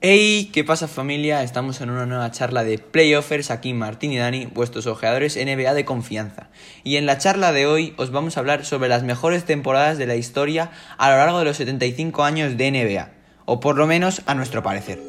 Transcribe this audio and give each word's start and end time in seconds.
Hey, 0.00 0.50
¿qué 0.52 0.62
pasa 0.62 0.86
familia? 0.86 1.42
Estamos 1.42 1.80
en 1.80 1.90
una 1.90 2.06
nueva 2.06 2.30
charla 2.30 2.62
de 2.62 2.78
Playoffers 2.78 3.50
aquí 3.50 3.74
Martín 3.74 4.12
y 4.12 4.18
Dani, 4.18 4.46
vuestros 4.46 4.86
ojeadores 4.86 5.36
NBA 5.36 5.74
de 5.74 5.84
confianza. 5.84 6.50
Y 6.84 6.98
en 6.98 7.06
la 7.06 7.18
charla 7.18 7.50
de 7.50 7.66
hoy 7.66 7.94
os 7.96 8.12
vamos 8.12 8.36
a 8.36 8.40
hablar 8.40 8.64
sobre 8.64 8.88
las 8.88 9.02
mejores 9.02 9.44
temporadas 9.44 9.98
de 9.98 10.06
la 10.06 10.14
historia 10.14 10.70
a 10.98 11.10
lo 11.10 11.16
largo 11.16 11.40
de 11.40 11.46
los 11.46 11.56
75 11.56 12.22
años 12.22 12.56
de 12.56 12.70
NBA, 12.70 13.10
o 13.44 13.58
por 13.58 13.76
lo 13.76 13.88
menos 13.88 14.22
a 14.26 14.36
nuestro 14.36 14.62
parecer. 14.62 15.02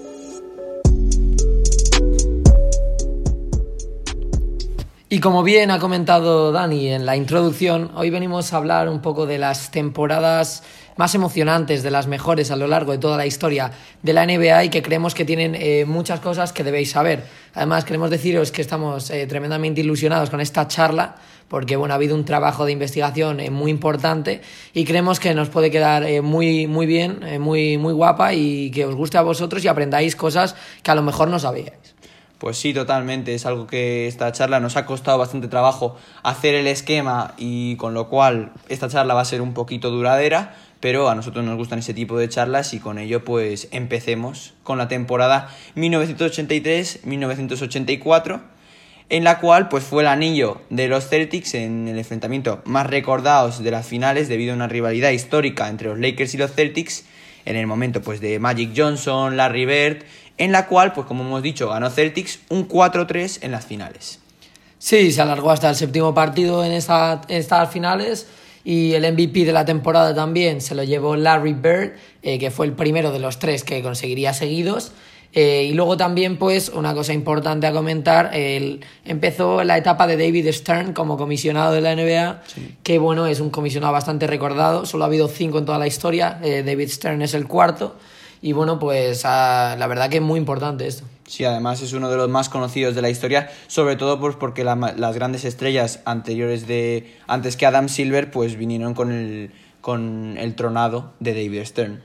Y 5.12 5.20
como 5.22 5.44
bien 5.44 5.70
ha 5.70 5.78
comentado 5.78 6.52
Dani 6.52 6.90
en 6.90 7.06
la 7.06 7.16
introducción, 7.16 7.92
hoy 7.96 8.10
venimos 8.10 8.54
a 8.54 8.58
hablar 8.58 8.90
un 8.90 9.02
poco 9.02 9.28
de 9.28 9.38
las 9.38 9.70
temporadas 9.70 10.64
más 11.00 11.16
emocionantes, 11.16 11.82
de 11.82 11.92
las 11.92 12.08
mejores 12.08 12.52
a 12.52 12.58
lo 12.58 12.68
largo 12.68 12.92
de 12.92 12.98
toda 12.98 13.16
la 13.16 13.26
historia 13.26 13.72
de 14.04 14.12
la 14.12 14.26
NBA 14.26 14.66
y 14.66 14.70
que 14.70 14.82
creemos 14.82 15.16
que 15.16 15.24
tienen 15.24 15.56
eh, 15.56 15.86
muchas 15.88 16.20
cosas 16.20 16.52
que 16.52 16.62
debéis 16.62 16.92
saber. 16.92 17.24
Además, 17.54 17.86
queremos 17.86 18.10
deciros 18.10 18.52
que 18.52 18.62
estamos 18.62 19.10
eh, 19.10 19.26
tremendamente 19.26 19.80
ilusionados 19.80 20.30
con 20.30 20.42
esta 20.42 20.68
charla 20.68 21.16
porque 21.48 21.78
bueno, 21.78 21.94
ha 21.94 21.96
habido 21.96 22.16
un 22.16 22.26
trabajo 22.26 22.66
de 22.66 22.74
investigación 22.74 23.40
eh, 23.40 23.50
muy 23.50 23.72
importante 23.72 24.42
y 24.74 24.84
creemos 24.84 25.22
que 25.22 25.34
nos 25.34 25.48
puede 25.48 25.72
quedar 25.72 26.04
muy, 26.22 26.68
muy 26.68 26.86
bien, 26.86 27.22
muy, 27.40 27.78
muy 27.78 27.94
guapa 27.94 28.34
y 28.34 28.70
que 28.70 28.84
os 28.84 28.94
guste 28.94 29.18
a 29.18 29.22
vosotros 29.22 29.64
y 29.64 29.70
aprendáis 29.70 30.18
cosas 30.18 30.58
que 30.84 30.92
a 30.92 30.96
lo 30.96 31.02
mejor 31.02 31.30
no 31.30 31.40
sabíais. 31.40 31.96
Pues 32.40 32.58
sí, 32.58 32.74
totalmente. 32.74 33.36
Es 33.36 33.46
algo 33.46 33.68
que 33.68 34.08
esta 34.08 34.32
charla 34.32 34.62
nos 34.62 34.78
ha 34.78 34.86
costado 34.86 35.18
bastante 35.18 35.50
trabajo 35.50 35.98
hacer 36.24 36.56
el 36.56 36.68
esquema 36.68 37.34
y 37.38 37.76
con 37.76 37.94
lo 37.94 38.08
cual 38.08 38.54
esta 38.70 38.88
charla 38.88 39.14
va 39.14 39.22
a 39.22 39.26
ser 39.26 39.42
un 39.42 39.54
poquito 39.54 39.92
duradera, 39.92 40.56
pero 40.80 41.10
a 41.10 41.16
nosotros 41.16 41.44
nos 41.46 41.58
gustan 41.58 41.80
ese 41.80 41.94
tipo 41.94 42.18
de 42.18 42.30
charlas 42.30 42.74
y 42.74 42.80
con 42.80 42.98
ello 43.00 43.26
pues 43.26 43.68
empecemos 43.72 44.54
con 44.64 44.78
la 44.78 44.88
temporada 44.88 45.54
1983-1984 45.76 48.40
en 49.10 49.24
la 49.24 49.40
cual 49.40 49.70
pues 49.70 49.84
fue 49.84 50.04
el 50.04 50.08
anillo 50.08 50.62
de 50.70 50.88
los 50.88 51.10
Celtics 51.10 51.56
en 51.56 51.88
el 51.88 51.98
enfrentamiento 51.98 52.62
más 52.66 52.86
recordados 52.88 53.64
de 53.64 53.72
las 53.72 53.88
finales 53.88 54.30
debido 54.30 54.54
a 54.54 54.56
una 54.56 54.68
rivalidad 54.68 55.10
histórica 55.12 55.68
entre 55.68 55.90
los 55.90 56.00
Lakers 56.00 56.36
y 56.36 56.38
los 56.38 56.54
Celtics 56.54 57.06
en 57.46 57.56
el 57.56 57.66
momento 57.68 58.02
pues 58.02 58.22
de 58.22 58.40
Magic 58.40 58.72
Johnson, 58.76 59.36
Larry 59.36 59.66
Bird 59.66 60.04
en 60.40 60.54
la 60.54 60.68
cual, 60.68 60.94
pues 60.94 61.06
como 61.06 61.24
hemos 61.24 61.44
dicho, 61.44 61.70
ganó 61.70 61.90
Celtics 61.90 62.40
un 62.50 62.68
4-3 62.68 63.40
en 63.42 63.52
las 63.52 63.66
finales. 63.66 64.20
Sí, 64.80 65.12
se 65.12 65.22
alargó 65.22 65.52
hasta 65.52 65.70
el 65.70 65.76
séptimo 65.76 66.14
partido 66.14 66.64
en, 66.64 66.72
estas 66.72 67.70
finales 67.72 68.26
y 68.64 68.94
el 68.94 69.12
MVP 69.12 69.46
de 69.46 69.54
la 69.54 69.66
temporada 69.66 70.14
también 70.14 70.62
se 70.62 70.76
lo 70.76 70.84
llevó 70.84 71.16
Larry 71.16 71.54
Bird, 71.54 71.94
eh, 72.22 72.40
que 72.40 72.52
fue 72.52 72.66
el 72.66 72.74
primero 72.74 73.12
de 73.12 73.20
los 73.20 73.40
tres 73.40 73.64
que 73.64 73.82
conseguiría 73.82 74.34
seguidos. 74.34 74.92
Eh, 75.32 75.68
y 75.70 75.74
luego 75.74 75.96
también, 75.96 76.38
pues, 76.38 76.70
una 76.70 76.94
cosa 76.96 77.14
importante 77.14 77.68
a 77.68 77.72
comentar, 77.72 78.32
el, 78.34 78.84
empezó 79.06 79.64
la 79.64 79.78
etapa 79.78 80.08
de 80.08 80.18
David 80.18 80.52
Stern 80.52 80.94
como 80.94 81.18
comisionado 81.18 81.72
de 81.72 81.82
la 81.82 81.96
NBA, 81.96 82.42
que 82.82 82.98
bueno, 82.98 83.28
es 83.28 83.40
un 83.40 83.52
comisionado 83.52 83.94
bastante 83.94 84.26
recordado, 84.26 84.88
solo 84.88 85.04
ha 85.04 85.08
habido 85.08 85.28
cinco 85.28 85.60
en 85.60 85.66
toda 85.66 85.78
la 85.78 85.86
historia, 85.86 86.40
eh, 86.44 86.64
David 86.66 86.90
Stern 86.90 87.22
es 87.22 87.34
el 87.34 87.48
cuarto. 87.48 87.96
Y 88.42 88.54
bueno, 88.54 88.80
pues 88.80 89.24
ah, 89.26 89.76
la 89.78 89.88
verdad 89.88 90.10
que 90.10 90.18
es 90.18 90.24
muy 90.24 90.40
importante 90.40 90.88
esto. 90.88 91.04
Sí, 91.30 91.46
además 91.46 91.80
es 91.84 91.94
uno 91.94 92.10
de 92.10 92.18
los 92.18 92.28
más 92.28 92.50
conocidos 92.50 92.96
de 92.96 93.04
la 93.04 93.12
historia, 93.12 93.52
sobre 93.68 93.96
todo 93.96 94.20
pues 94.20 94.36
porque 94.36 94.64
las 94.64 95.16
grandes 95.16 95.46
estrellas 95.46 96.00
anteriores 96.06 96.66
de 96.66 97.14
antes 97.28 97.56
que 97.56 97.68
Adam 97.68 97.88
Silver 97.88 98.32
pues 98.32 98.58
vinieron 98.58 98.96
con 98.96 99.12
el, 99.12 99.52
con 99.80 100.38
el 100.40 100.56
tronado 100.56 101.14
de 101.20 101.36
David 101.36 101.66
Stern. 101.66 102.02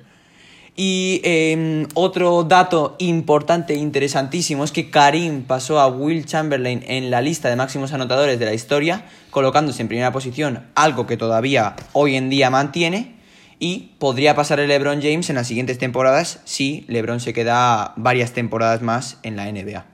Y 0.77 1.23
em, 1.25 1.89
otro 1.95 2.45
dato 2.45 2.97
importante 2.99 3.73
e 3.73 3.79
interesantísimo 3.79 4.63
es 4.63 4.73
que 4.73 4.91
Karim 4.91 5.45
pasó 5.45 5.81
a 5.81 5.87
Will 5.87 6.27
Chamberlain 6.27 6.85
en 6.87 7.11
la 7.11 7.23
lista 7.23 7.49
de 7.49 7.57
máximos 7.57 7.95
anotadores 7.95 8.39
de 8.39 8.45
la 8.45 8.53
historia, 8.53 9.07
colocándose 9.31 9.81
en 9.81 9.89
primera 9.89 10.13
posición, 10.13 10.67
algo 10.75 11.07
que 11.07 11.17
todavía 11.17 11.77
hoy 11.95 12.17
en 12.17 12.29
día 12.29 12.51
mantiene 12.51 13.14
y 13.59 13.93
podría 13.99 14.35
pasar 14.35 14.61
el 14.61 14.69
LeBron 14.69 15.01
James 15.03 15.31
en 15.31 15.37
las 15.37 15.47
siguientes 15.47 15.79
temporadas 15.79 16.41
si 16.45 16.85
LeBron 16.89 17.21
se 17.21 17.33
queda 17.33 17.93
varias 17.97 18.33
temporadas 18.33 18.83
más 18.83 19.19
en 19.23 19.37
la 19.37 19.51
NBA. 19.51 19.87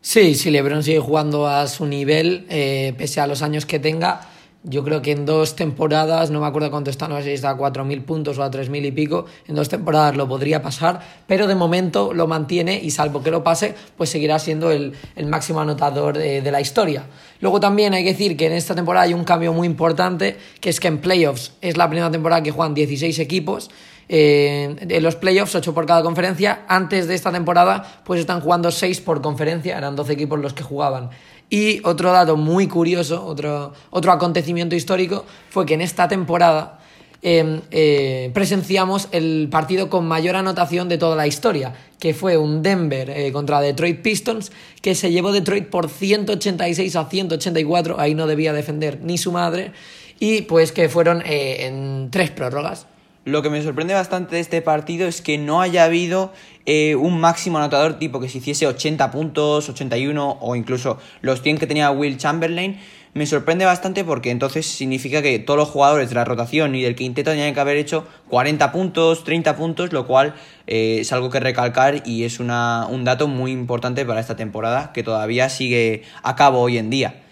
Sí, 0.00 0.34
si 0.34 0.50
LeBron 0.50 0.82
sigue 0.82 1.00
jugando 1.00 1.48
a 1.48 1.66
su 1.66 1.84
nivel, 1.86 2.46
eh, 2.48 2.94
pese 2.96 3.20
a 3.20 3.26
los 3.26 3.42
años 3.42 3.66
que 3.66 3.78
tenga, 3.78 4.20
yo 4.68 4.82
creo 4.82 5.00
que 5.00 5.12
en 5.12 5.26
dos 5.26 5.54
temporadas, 5.54 6.32
no 6.32 6.40
me 6.40 6.46
acuerdo 6.46 6.72
cuánto 6.72 6.90
está, 6.90 7.06
no 7.06 7.16
sé 7.18 7.22
si 7.22 7.30
está 7.30 7.50
a 7.50 7.56
4.000 7.56 8.04
puntos 8.04 8.36
o 8.38 8.42
a 8.42 8.50
3.000 8.50 8.86
y 8.86 8.90
pico, 8.90 9.26
en 9.46 9.54
dos 9.54 9.68
temporadas 9.68 10.16
lo 10.16 10.26
podría 10.26 10.60
pasar, 10.60 11.00
pero 11.28 11.46
de 11.46 11.54
momento 11.54 12.12
lo 12.12 12.26
mantiene 12.26 12.80
y 12.82 12.90
salvo 12.90 13.22
que 13.22 13.30
lo 13.30 13.44
pase, 13.44 13.76
pues 13.96 14.10
seguirá 14.10 14.40
siendo 14.40 14.72
el, 14.72 14.94
máximo 15.26 15.60
anotador 15.60 16.18
de, 16.18 16.42
de, 16.42 16.50
la 16.50 16.60
historia. 16.60 17.06
Luego 17.40 17.60
también 17.60 17.94
hay 17.94 18.02
que 18.02 18.10
decir 18.10 18.36
que 18.36 18.46
en 18.46 18.54
esta 18.54 18.74
temporada 18.74 19.04
hay 19.04 19.14
un 19.14 19.24
cambio 19.24 19.52
muy 19.52 19.68
importante, 19.68 20.36
que 20.60 20.70
es 20.70 20.80
que 20.80 20.88
en 20.88 20.98
playoffs 20.98 21.52
es 21.60 21.76
la 21.76 21.88
primera 21.88 22.10
temporada 22.10 22.42
que 22.42 22.50
juegan 22.50 22.74
16 22.74 23.20
equipos, 23.20 23.70
eh, 24.08 24.76
en 24.78 25.02
los 25.02 25.16
playoffs, 25.16 25.54
8 25.54 25.74
por 25.74 25.86
cada 25.86 26.02
conferencia. 26.02 26.64
Antes 26.68 27.08
de 27.08 27.14
esta 27.14 27.32
temporada, 27.32 28.02
pues 28.04 28.20
están 28.20 28.40
jugando 28.40 28.70
6 28.70 29.00
por 29.00 29.20
conferencia, 29.20 29.76
eran 29.76 29.96
12 29.96 30.12
equipos 30.12 30.38
los 30.38 30.52
que 30.52 30.62
jugaban. 30.62 31.10
Y 31.48 31.80
otro 31.84 32.12
dato 32.12 32.36
muy 32.36 32.66
curioso, 32.66 33.24
otro, 33.24 33.72
otro 33.90 34.12
acontecimiento 34.12 34.74
histórico, 34.74 35.24
fue 35.50 35.64
que 35.64 35.74
en 35.74 35.80
esta 35.80 36.08
temporada 36.08 36.80
em, 37.22 37.60
eh, 37.70 38.30
presenciamos 38.34 39.08
el 39.12 39.48
partido 39.50 39.88
con 39.88 40.06
mayor 40.08 40.34
anotación 40.34 40.88
de 40.88 40.98
toda 40.98 41.14
la 41.14 41.26
historia, 41.26 41.74
que 42.00 42.14
fue 42.14 42.36
un 42.36 42.62
Denver 42.62 43.10
eh, 43.10 43.30
contra 43.32 43.60
Detroit 43.60 44.02
Pistons, 44.02 44.50
que 44.82 44.96
se 44.96 45.12
llevó 45.12 45.30
Detroit 45.30 45.68
por 45.68 45.88
186 45.88 46.96
a 46.96 47.04
184, 47.08 48.00
ahí 48.00 48.14
no 48.14 48.26
debía 48.26 48.52
defender 48.52 49.00
ni 49.02 49.16
su 49.16 49.30
madre, 49.30 49.72
y 50.18 50.42
pues 50.42 50.72
que 50.72 50.88
fueron 50.88 51.22
en 51.24 52.08
tres 52.10 52.30
prórrogas. 52.30 52.86
Lo 53.26 53.42
que 53.42 53.50
me 53.50 53.60
sorprende 53.60 53.92
bastante 53.92 54.36
de 54.36 54.40
este 54.40 54.62
partido 54.62 55.08
es 55.08 55.20
que 55.20 55.36
no 55.36 55.60
haya 55.60 55.82
habido 55.82 56.32
eh, 56.66 56.96
un 56.96 57.20
máximo 57.20 57.58
anotador 57.58 57.98
tipo 57.98 58.18
que 58.20 58.28
se 58.28 58.38
hiciese 58.38 58.66
80 58.66 59.10
puntos, 59.12 59.68
81 59.68 60.38
o 60.40 60.56
incluso 60.56 60.98
los 61.20 61.40
100 61.40 61.58
que 61.58 61.66
tenía 61.66 61.90
Will 61.92 62.18
Chamberlain. 62.18 62.78
Me 63.14 63.24
sorprende 63.24 63.64
bastante 63.64 64.04
porque 64.04 64.30
entonces 64.30 64.66
significa 64.66 65.22
que 65.22 65.38
todos 65.38 65.56
los 65.56 65.68
jugadores 65.70 66.10
de 66.10 66.16
la 66.16 66.24
rotación 66.24 66.74
y 66.74 66.82
del 66.82 66.94
quinteto 66.96 67.30
tenían 67.30 67.54
que 67.54 67.60
haber 67.60 67.78
hecho 67.78 68.06
40 68.28 68.72
puntos, 68.72 69.24
30 69.24 69.56
puntos, 69.56 69.92
lo 69.92 70.06
cual 70.06 70.34
eh, 70.66 70.98
es 71.00 71.12
algo 71.12 71.30
que 71.30 71.40
recalcar 71.40 72.02
y 72.04 72.24
es 72.24 72.40
una, 72.40 72.86
un 72.90 73.04
dato 73.04 73.26
muy 73.26 73.52
importante 73.52 74.04
para 74.04 74.20
esta 74.20 74.36
temporada 74.36 74.92
que 74.92 75.02
todavía 75.02 75.48
sigue 75.48 76.02
a 76.22 76.36
cabo 76.36 76.60
hoy 76.60 76.76
en 76.76 76.90
día. 76.90 77.22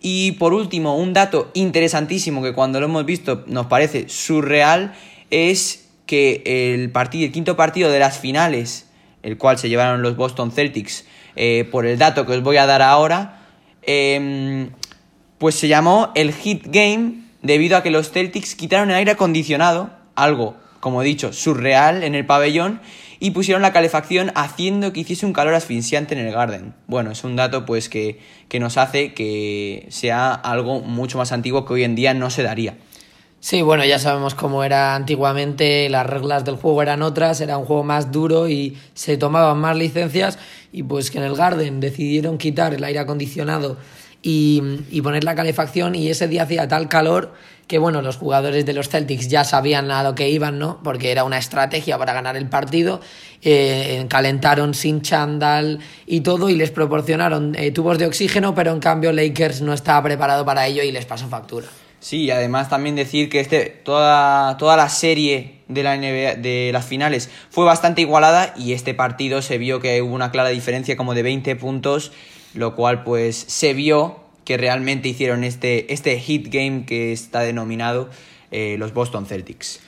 Y 0.00 0.32
por 0.32 0.54
último, 0.54 0.96
un 0.96 1.12
dato 1.12 1.50
interesantísimo 1.54 2.42
que 2.42 2.52
cuando 2.52 2.80
lo 2.80 2.86
hemos 2.86 3.04
visto 3.04 3.44
nos 3.46 3.66
parece 3.66 4.08
surreal 4.08 4.94
es 5.30 5.87
que 6.08 6.42
el, 6.46 6.90
partido, 6.90 7.26
el 7.26 7.32
quinto 7.32 7.54
partido 7.54 7.90
de 7.90 7.98
las 7.98 8.18
finales, 8.18 8.88
el 9.22 9.36
cual 9.36 9.58
se 9.58 9.68
llevaron 9.68 10.00
los 10.00 10.16
Boston 10.16 10.50
Celtics, 10.50 11.04
eh, 11.36 11.68
por 11.70 11.84
el 11.84 11.98
dato 11.98 12.24
que 12.24 12.32
os 12.32 12.42
voy 12.42 12.56
a 12.56 12.64
dar 12.64 12.80
ahora, 12.80 13.42
em, 13.82 14.70
pues 15.36 15.54
se 15.54 15.68
llamó 15.68 16.10
el 16.14 16.32
Hit 16.32 16.66
Game 16.66 17.24
debido 17.42 17.76
a 17.76 17.82
que 17.82 17.90
los 17.90 18.10
Celtics 18.10 18.54
quitaron 18.54 18.88
el 18.88 18.96
aire 18.96 19.10
acondicionado, 19.10 19.90
algo, 20.14 20.56
como 20.80 21.02
he 21.02 21.04
dicho, 21.04 21.34
surreal 21.34 22.02
en 22.02 22.14
el 22.14 22.24
pabellón, 22.24 22.80
y 23.20 23.32
pusieron 23.32 23.60
la 23.60 23.74
calefacción 23.74 24.32
haciendo 24.34 24.94
que 24.94 25.00
hiciese 25.00 25.26
un 25.26 25.34
calor 25.34 25.52
asfixiante 25.52 26.18
en 26.18 26.26
el 26.26 26.32
Garden. 26.32 26.72
Bueno, 26.86 27.10
es 27.10 27.22
un 27.22 27.36
dato 27.36 27.66
pues 27.66 27.90
que, 27.90 28.18
que 28.48 28.60
nos 28.60 28.78
hace 28.78 29.12
que 29.12 29.86
sea 29.90 30.32
algo 30.32 30.80
mucho 30.80 31.18
más 31.18 31.32
antiguo 31.32 31.66
que 31.66 31.74
hoy 31.74 31.84
en 31.84 31.96
día 31.96 32.14
no 32.14 32.30
se 32.30 32.42
daría. 32.42 32.78
Sí, 33.40 33.62
bueno, 33.62 33.84
ya 33.84 34.00
sabemos 34.00 34.34
cómo 34.34 34.64
era 34.64 34.96
antiguamente, 34.96 35.88
las 35.88 36.04
reglas 36.04 36.44
del 36.44 36.56
juego 36.56 36.82
eran 36.82 37.02
otras, 37.02 37.40
era 37.40 37.56
un 37.56 37.66
juego 37.66 37.84
más 37.84 38.10
duro 38.10 38.48
y 38.48 38.76
se 38.94 39.16
tomaban 39.16 39.58
más 39.58 39.76
licencias 39.76 40.40
y 40.72 40.82
pues 40.82 41.12
que 41.12 41.18
en 41.18 41.24
el 41.24 41.36
Garden 41.36 41.78
decidieron 41.78 42.36
quitar 42.36 42.74
el 42.74 42.82
aire 42.82 42.98
acondicionado 42.98 43.76
y, 44.22 44.60
poner 45.02 45.22
la 45.22 45.36
calefacción 45.36 45.94
y 45.94 46.08
ese 46.08 46.26
día 46.26 46.42
hacía 46.42 46.66
tal 46.66 46.88
calor 46.88 47.32
que 47.68 47.78
bueno, 47.78 48.02
los 48.02 48.16
jugadores 48.16 48.66
de 48.66 48.72
los 48.72 48.88
Celtics 48.88 49.28
ya 49.28 49.44
sabían 49.44 49.90
a 49.92 50.02
lo 50.02 50.14
que 50.14 50.30
iban, 50.30 50.58
¿no? 50.58 50.80
Porque 50.82 51.12
era 51.12 51.22
una 51.22 51.38
estrategia 51.38 51.96
para 51.98 52.14
ganar 52.14 52.36
el 52.36 52.48
partido, 52.48 53.00
eh, 53.42 54.04
calentaron 54.08 54.74
sin 54.74 55.02
chandal 55.02 55.78
y 56.06 56.22
todo 56.22 56.48
y 56.48 56.56
les 56.56 56.70
proporcionaron 56.70 57.54
eh, 57.54 57.70
tubos 57.70 57.98
de 57.98 58.06
oxígeno, 58.06 58.54
pero 58.54 58.72
en 58.72 58.80
cambio 58.80 59.12
Lakers 59.12 59.60
no 59.60 59.74
estaba 59.74 60.02
preparado 60.02 60.44
para 60.44 60.66
ello 60.66 60.82
y 60.82 60.90
les 60.90 61.04
pasó 61.04 61.28
factura. 61.28 61.68
Sí, 62.00 62.24
y 62.24 62.30
además 62.30 62.68
también 62.68 62.94
decir 62.94 63.28
que 63.28 63.40
este, 63.40 63.66
toda, 63.66 64.56
toda 64.56 64.76
la 64.76 64.88
serie 64.88 65.62
de, 65.66 65.82
la 65.82 65.96
NBA, 65.96 66.36
de 66.36 66.70
las 66.72 66.86
finales 66.86 67.28
fue 67.50 67.64
bastante 67.64 68.02
igualada 68.02 68.54
y 68.56 68.72
este 68.72 68.94
partido 68.94 69.42
se 69.42 69.58
vio 69.58 69.80
que 69.80 70.00
hubo 70.00 70.14
una 70.14 70.30
clara 70.30 70.50
diferencia 70.50 70.96
como 70.96 71.14
de 71.14 71.22
20 71.22 71.56
puntos, 71.56 72.12
lo 72.54 72.76
cual 72.76 73.02
pues 73.02 73.36
se 73.36 73.74
vio 73.74 74.20
que 74.44 74.56
realmente 74.56 75.08
hicieron 75.08 75.44
este, 75.44 75.92
este 75.92 76.18
hit 76.20 76.48
game 76.50 76.84
que 76.86 77.12
está 77.12 77.40
denominado 77.40 78.08
eh, 78.50 78.76
los 78.78 78.94
Boston 78.94 79.26
Celtics. 79.26 79.80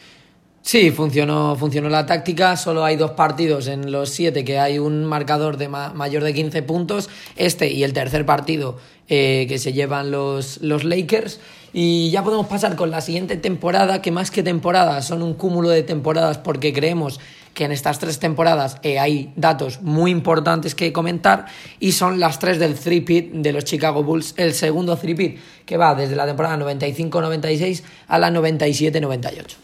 Sí, 0.62 0.90
funcionó, 0.90 1.56
funcionó 1.56 1.88
la 1.88 2.04
táctica. 2.04 2.56
Solo 2.56 2.84
hay 2.84 2.96
dos 2.96 3.12
partidos 3.12 3.66
en 3.66 3.90
los 3.90 4.10
siete 4.10 4.44
que 4.44 4.58
hay 4.58 4.78
un 4.78 5.06
marcador 5.06 5.56
de 5.56 5.68
mayor 5.68 6.22
de 6.22 6.34
15 6.34 6.62
puntos. 6.62 7.08
Este 7.36 7.70
y 7.70 7.82
el 7.82 7.94
tercer 7.94 8.26
partido 8.26 8.76
eh, 9.10 9.46
que 9.48 9.58
se 9.58 9.72
llevan 9.72 10.10
los, 10.10 10.62
los 10.62 10.84
Lakers. 10.84 11.40
Y 11.72 12.10
ya 12.10 12.24
podemos 12.24 12.46
pasar 12.46 12.76
con 12.76 12.90
la 12.90 13.00
siguiente 13.00 13.36
temporada, 13.36 14.00
que 14.00 14.10
más 14.10 14.30
que 14.30 14.42
temporada 14.42 15.02
son 15.02 15.22
un 15.22 15.34
cúmulo 15.34 15.68
de 15.68 15.82
temporadas 15.82 16.38
porque 16.38 16.72
creemos 16.72 17.20
que 17.54 17.64
en 17.64 17.72
estas 17.72 17.98
tres 17.98 18.18
temporadas 18.18 18.78
eh, 18.82 18.98
hay 18.98 19.32
datos 19.36 19.82
muy 19.82 20.10
importantes 20.10 20.74
que 20.74 20.92
comentar 20.92 21.46
y 21.80 21.92
son 21.92 22.20
las 22.20 22.38
tres 22.38 22.58
del 22.58 22.74
three-pit 22.74 23.32
de 23.32 23.52
los 23.52 23.64
Chicago 23.64 24.02
Bulls, 24.02 24.34
el 24.36 24.54
segundo 24.54 24.96
three-pit 24.96 25.38
que 25.66 25.76
va 25.76 25.94
desde 25.94 26.16
la 26.16 26.26
temporada 26.26 26.56
95-96 26.56 27.82
a 28.06 28.18
la 28.18 28.30
97-98. 28.30 29.56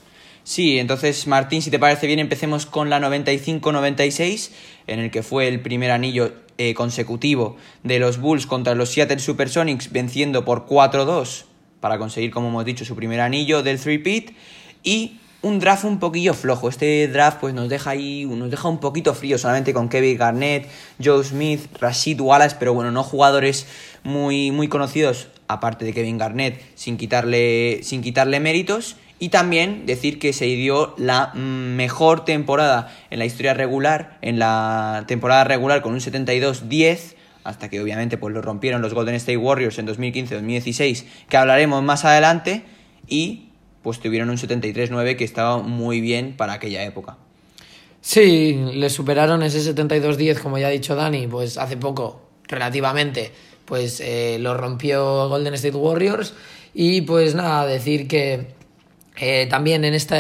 Sí, 0.43 0.79
entonces 0.79 1.27
Martín, 1.27 1.63
si 1.63 1.71
te 1.71 1.79
parece 1.79 2.07
bien, 2.07 2.19
empecemos 2.19 2.67
con 2.67 2.91
la 2.91 3.01
95-96, 3.01 4.51
en 4.87 5.01
el 5.01 5.11
que 5.11 5.23
fue 5.23 5.49
el 5.49 5.61
primer 5.61 5.91
anillo 5.91 6.33
eh, 6.59 6.75
consecutivo 6.75 7.57
de 7.83 7.99
los 7.99 8.19
Bulls 8.19 8.47
contra 8.47 8.75
los 8.75 8.91
Seattle 8.91 9.19
Supersonics, 9.19 9.93
venciendo 9.93 10.45
por 10.45 10.67
4-2 10.67 11.45
para 11.81 11.99
conseguir, 11.99 12.31
como 12.31 12.49
hemos 12.49 12.65
dicho, 12.65 12.85
su 12.85 12.97
primer 12.97 13.21
anillo 13.21 13.63
del 13.63 13.79
three-pit. 13.79 14.33
Y 14.83 15.19
un 15.43 15.61
draft 15.61 15.85
un 15.85 15.99
poquillo 15.99 16.35
flojo. 16.35 16.69
Este 16.69 17.07
draft 17.09 17.39
pues 17.41 17.55
nos 17.55 17.69
deja 17.69 17.91
ahí, 17.91 18.25
nos 18.25 18.51
deja 18.51 18.69
un 18.69 18.79
poquito 18.79 19.15
frío 19.15 19.39
solamente 19.39 19.73
con 19.73 19.89
Kevin 19.89 20.19
Garnett, 20.19 20.69
Joe 21.03 21.23
Smith, 21.23 21.67
Rashid 21.79 22.21
Wallace, 22.21 22.57
pero 22.59 22.75
bueno, 22.75 22.91
no 22.91 23.03
jugadores 23.03 23.67
muy, 24.03 24.51
muy 24.51 24.69
conocidos, 24.69 25.29
aparte 25.49 25.85
de 25.85 25.93
Kevin 25.93 26.19
Garnett, 26.19 26.61
sin 26.75 26.97
quitarle, 26.97 27.81
sin 27.83 28.03
quitarle 28.03 28.41
méritos. 28.41 28.97
Y 29.19 29.31
también 29.31 29.87
decir 29.87 30.19
que 30.19 30.33
se 30.33 30.45
dio 30.45 30.95
la 30.99 31.33
mejor 31.35 32.25
temporada 32.25 32.95
en 33.11 33.19
la 33.19 33.25
historia 33.25 33.55
regular, 33.55 34.19
en 34.21 34.39
la 34.39 35.05
temporada 35.07 35.45
regular 35.45 35.81
con 35.81 35.95
un 35.95 36.01
72-10, 36.01 37.15
hasta 37.45 37.71
que 37.71 37.81
obviamente 37.81 38.19
pues 38.19 38.35
lo 38.35 38.43
rompieron 38.43 38.83
los 38.83 38.93
Golden 38.93 39.15
State 39.15 39.39
Warriors 39.39 39.79
en 39.79 39.87
2015-2016, 39.87 41.05
que 41.29 41.37
hablaremos 41.37 41.83
más 41.83 42.05
adelante, 42.05 42.65
y 43.07 43.49
pues 43.83 44.01
tuvieron 44.01 44.29
un 44.29 44.37
73-9 44.37 45.17
que 45.17 45.25
estaba 45.25 45.59
muy 45.59 46.01
bien 46.01 46.37
para 46.37 46.55
aquella 46.55 46.85
época. 46.85 47.17
Sí, 48.01 48.55
le 48.75 48.91
superaron 48.91 49.43
ese 49.43 49.75
72-10, 49.75 50.41
como 50.41 50.59
ya 50.59 50.67
ha 50.67 50.71
dicho 50.71 50.95
Dani, 50.95 51.27
pues 51.27 51.57
hace 51.57 51.77
poco, 51.77 52.21
relativamente, 52.49 53.33
pues 53.65 54.01
eh, 54.01 54.39
lo 54.41 54.55
rompió 54.55 55.29
Golden 55.29 55.55
State 55.55 55.77
Warriors. 55.77 56.35
Y 56.75 57.03
pues 57.03 57.35
nada, 57.35 57.65
decir 57.67 58.07
que 58.07 58.56
eh, 59.19 59.47
también 59.49 59.85
en 59.85 59.95
esta 59.95 60.17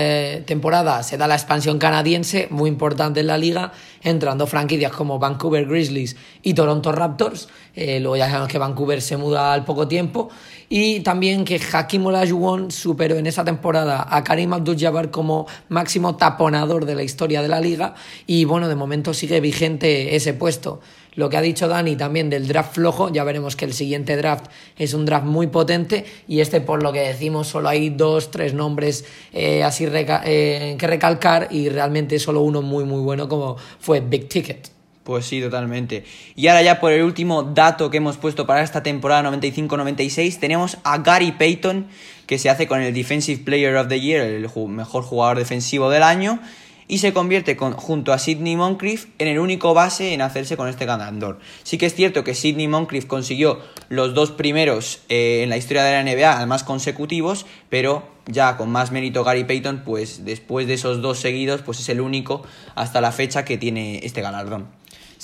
temporada 0.46 1.02
se 1.02 1.18
da 1.18 1.26
la 1.26 1.34
expansión 1.34 1.78
canadiense, 1.78 2.48
muy 2.50 2.68
importante 2.70 3.20
en 3.20 3.26
la 3.26 3.36
liga, 3.36 3.72
entrando 4.02 4.46
franquicias 4.46 4.92
como 4.92 5.18
Vancouver 5.18 5.66
Grizzlies 5.66 6.16
y 6.42 6.54
Toronto 6.54 6.92
Raptors. 6.92 7.48
Eh, 7.74 8.00
luego 8.00 8.16
ya 8.16 8.26
sabemos 8.26 8.48
que 8.48 8.58
Vancouver 8.58 9.02
se 9.02 9.18
muda 9.18 9.52
al 9.52 9.64
poco 9.64 9.86
tiempo. 9.86 10.30
Y 10.68 11.00
también 11.00 11.44
que 11.44 11.60
Hakim 11.72 12.06
Olajuwon 12.06 12.70
superó 12.70 13.16
en 13.16 13.26
esa 13.26 13.44
temporada 13.44 14.06
a 14.10 14.24
Karim 14.24 14.52
Abdul-Jabbar 14.52 15.10
como 15.10 15.46
máximo 15.68 16.16
taponador 16.16 16.86
de 16.86 16.94
la 16.94 17.02
historia 17.02 17.42
de 17.42 17.48
la 17.48 17.60
liga. 17.60 17.94
Y 18.26 18.46
bueno, 18.46 18.68
de 18.68 18.74
momento 18.74 19.14
sigue 19.14 19.40
vigente 19.40 20.16
ese 20.16 20.32
puesto 20.32 20.80
lo 21.16 21.28
que 21.28 21.36
ha 21.36 21.42
dicho 21.42 21.66
Dani 21.66 21.96
también 21.96 22.30
del 22.30 22.46
draft 22.46 22.74
flojo, 22.74 23.12
ya 23.12 23.24
veremos 23.24 23.56
que 23.56 23.64
el 23.64 23.72
siguiente 23.72 24.16
draft 24.16 24.46
es 24.78 24.94
un 24.94 25.04
draft 25.04 25.26
muy 25.26 25.48
potente 25.48 26.04
y 26.28 26.40
este 26.40 26.60
por 26.60 26.82
lo 26.82 26.92
que 26.92 27.00
decimos 27.00 27.48
solo 27.48 27.68
hay 27.68 27.90
dos, 27.90 28.30
tres 28.30 28.54
nombres 28.54 29.04
eh, 29.32 29.64
así 29.64 29.86
eh, 29.90 30.76
que 30.78 30.86
recalcar 30.86 31.48
y 31.50 31.68
realmente 31.68 32.18
solo 32.18 32.42
uno 32.42 32.62
muy 32.62 32.84
muy 32.84 33.00
bueno 33.00 33.28
como 33.28 33.56
fue 33.80 34.00
Big 34.00 34.28
Ticket. 34.28 34.76
Pues 35.06 35.24
sí, 35.24 35.40
totalmente. 35.40 36.02
Y 36.34 36.48
ahora 36.48 36.62
ya 36.62 36.80
por 36.80 36.90
el 36.90 37.04
último 37.04 37.44
dato 37.44 37.90
que 37.90 37.98
hemos 37.98 38.16
puesto 38.16 38.44
para 38.44 38.62
esta 38.64 38.82
temporada 38.82 39.30
95-96, 39.30 40.40
tenemos 40.40 40.78
a 40.82 40.98
Gary 40.98 41.30
Payton, 41.30 41.86
que 42.26 42.38
se 42.40 42.50
hace 42.50 42.66
con 42.66 42.82
el 42.82 42.92
Defensive 42.92 43.44
Player 43.44 43.76
of 43.76 43.86
the 43.86 44.00
Year, 44.00 44.26
el 44.26 44.48
mejor 44.66 45.04
jugador 45.04 45.38
defensivo 45.38 45.90
del 45.90 46.02
año, 46.02 46.40
y 46.88 46.98
se 46.98 47.12
convierte 47.12 47.56
junto 47.56 48.12
a 48.12 48.18
Sidney 48.18 48.56
Moncrief 48.56 49.06
en 49.18 49.28
el 49.28 49.38
único 49.38 49.74
base 49.74 50.12
en 50.12 50.22
hacerse 50.22 50.56
con 50.56 50.68
este 50.68 50.86
ganador. 50.86 51.38
Sí 51.62 51.78
que 51.78 51.86
es 51.86 51.94
cierto 51.94 52.24
que 52.24 52.34
Sidney 52.34 52.68
Moncrief 52.68 53.06
consiguió 53.06 53.60
los 53.88 54.14
dos 54.14 54.30
primeros 54.30 55.00
eh, 55.08 55.42
en 55.42 55.50
la 55.50 55.56
historia 55.56 55.84
de 55.84 55.92
la 55.92 56.02
NBA, 56.02 56.36
además 56.36 56.64
consecutivos, 56.64 57.46
pero 57.68 58.08
ya 58.26 58.56
con 58.56 58.70
más 58.70 58.92
mérito 58.92 59.24
Gary 59.24 59.44
Payton, 59.44 59.82
pues 59.84 60.24
después 60.24 60.66
de 60.66 60.74
esos 60.74 61.02
dos 61.02 61.18
seguidos, 61.18 61.62
pues 61.62 61.80
es 61.80 61.88
el 61.88 62.00
único 62.00 62.42
hasta 62.74 63.00
la 63.00 63.12
fecha 63.12 63.44
que 63.44 63.58
tiene 63.58 64.00
este 64.04 64.22
galardón. 64.22 64.68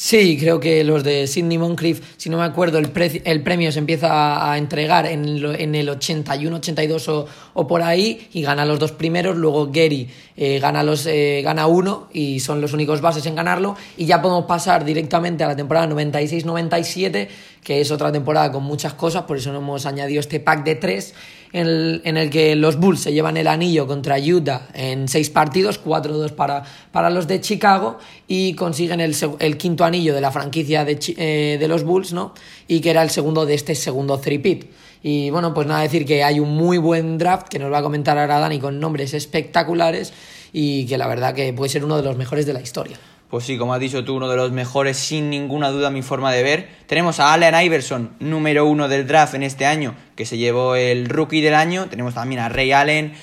Sí, 0.04 0.37
creo 0.37 0.58
que 0.58 0.82
los 0.82 1.04
de 1.04 1.28
Sidney 1.28 1.58
Moncrief, 1.58 2.02
si 2.16 2.28
no 2.28 2.37
me 2.37 2.43
acuerdo, 2.43 2.78
el, 2.78 2.90
el 3.25 3.43
premio 3.44 3.70
se 3.70 3.78
empieza 3.78 4.50
a, 4.50 4.58
entregar 4.58 5.06
en, 5.06 5.25
en, 5.44 5.76
el 5.76 5.88
81, 5.88 6.56
82 6.56 7.08
o, 7.08 7.26
o, 7.54 7.66
por 7.69 7.82
ahí 7.82 8.28
y 8.32 8.43
gana 8.43 8.64
los 8.64 8.81
dos 8.81 8.90
primeros. 8.90 9.37
Luego 9.37 9.69
Gary 9.70 10.08
eh, 10.37 10.58
gana, 10.58 10.82
los, 10.82 11.06
eh, 11.06 11.40
gana 11.44 11.69
uno 11.69 12.08
y 12.12 12.40
son 12.40 12.60
los 12.60 12.72
únicos 12.72 13.00
bases 13.00 13.26
en 13.26 13.37
ganarlo. 13.37 13.76
Y 13.96 14.06
ya 14.06 14.20
podemos 14.20 14.46
pasar 14.46 14.84
directamente 14.84 15.44
a 15.44 15.46
la 15.46 15.54
temporada 15.54 15.87
96-97, 15.87 17.28
que 17.62 17.81
es 17.81 17.91
otra 17.91 18.11
temporada 18.11 18.50
con 18.50 18.64
muchas 18.64 18.94
cosas, 18.94 19.23
por 19.23 19.37
eso 19.37 19.53
no 19.53 19.59
hemos 19.59 19.87
añadido 19.87 20.20
este 20.20 20.41
pack 20.41 20.64
de 20.64 20.75
tres 20.75 21.14
en 21.53 22.17
el, 22.17 22.31
que 22.31 22.56
los 22.56 22.79
Bulls 22.79 23.00
se 23.00 23.12
llevan 23.12 23.37
el 23.37 23.47
anillo 23.47 23.87
contra 23.87 24.17
Utah 24.19 24.69
en 24.73 25.06
seis 25.06 25.29
partidos, 25.29 25.85
4-2 25.85 26.32
para, 26.32 26.64
para 26.91 27.11
los 27.11 27.29
de 27.29 27.41
Chicago 27.41 27.99
y 28.26 28.55
consiguen 28.55 29.00
el, 29.00 29.14
el 29.38 29.59
quinto 29.59 29.85
anillo 29.85 30.14
de 30.14 30.20
la 30.23 30.32
franquicia 30.32 30.85
de, 30.85 30.99
eh, 31.19 31.59
de, 31.61 31.69
los 31.69 31.85
Bulls, 31.85 32.12
¿no? 32.12 32.32
Y 32.69 32.81
que 32.81 32.91
era 32.91 33.03
el 33.03 33.11
segundo 33.11 33.44
de 33.44 33.55
este 33.55 33.75
segundo 33.75 34.19
three-peat. 34.19 34.65
Y 35.03 35.31
bueno, 35.31 35.53
pues 35.53 35.67
nada, 35.67 35.82
decir 35.82 36.06
que 36.06 36.25
hay 36.25 36.41
un 36.41 36.56
muy 36.56 36.79
buen 36.79 37.19
draft 37.19 37.49
que 37.49 37.58
nos 37.58 37.70
va 37.70 37.79
a 37.79 37.82
comentar 37.82 38.17
ahora 38.17 38.38
Dani 38.38 38.58
con 38.58 38.81
nombres 38.81 39.12
espectaculares 39.12 40.12
y 40.53 40.87
que 40.87 40.97
la 40.97 41.06
verdad 41.06 41.35
que 41.35 41.53
puede 41.53 41.69
ser 41.69 41.85
uno 41.85 41.97
de 41.97 42.03
los 42.03 42.17
mejores 42.17 42.47
de 42.47 42.55
la 42.55 42.62
historia. 42.62 42.99
Pues 43.32 43.46
sí, 43.46 43.56
como 43.56 43.73
has 43.73 43.81
dicho 43.81 44.05
tú, 44.05 44.17
uno 44.17 44.29
de 44.29 44.37
los 44.37 44.52
mejores, 44.52 44.99
sin 44.99 45.31
ninguna 45.31 45.70
duda, 45.70 45.88
mi 45.88 46.02
forma 46.02 46.31
de 46.32 46.43
ver. 46.43 46.69
Tenemos 46.84 47.19
a 47.19 47.32
Allen 47.32 47.55
Iverson, 47.64 48.11
número 48.20 48.67
uno 48.67 48.88
del 48.88 49.06
draft 49.06 49.32
en 49.32 49.43
este 49.43 49.64
año, 49.64 49.94
que 50.17 50.26
se 50.26 50.37
llevó 50.37 50.75
el 50.76 51.08
rookie 51.08 51.40
del 51.40 51.55
año. 51.55 51.87
Tenemos 51.87 52.12
también 52.12 52.43
a 52.43 52.50
Ray 52.50 52.73
Allen, 52.73 53.14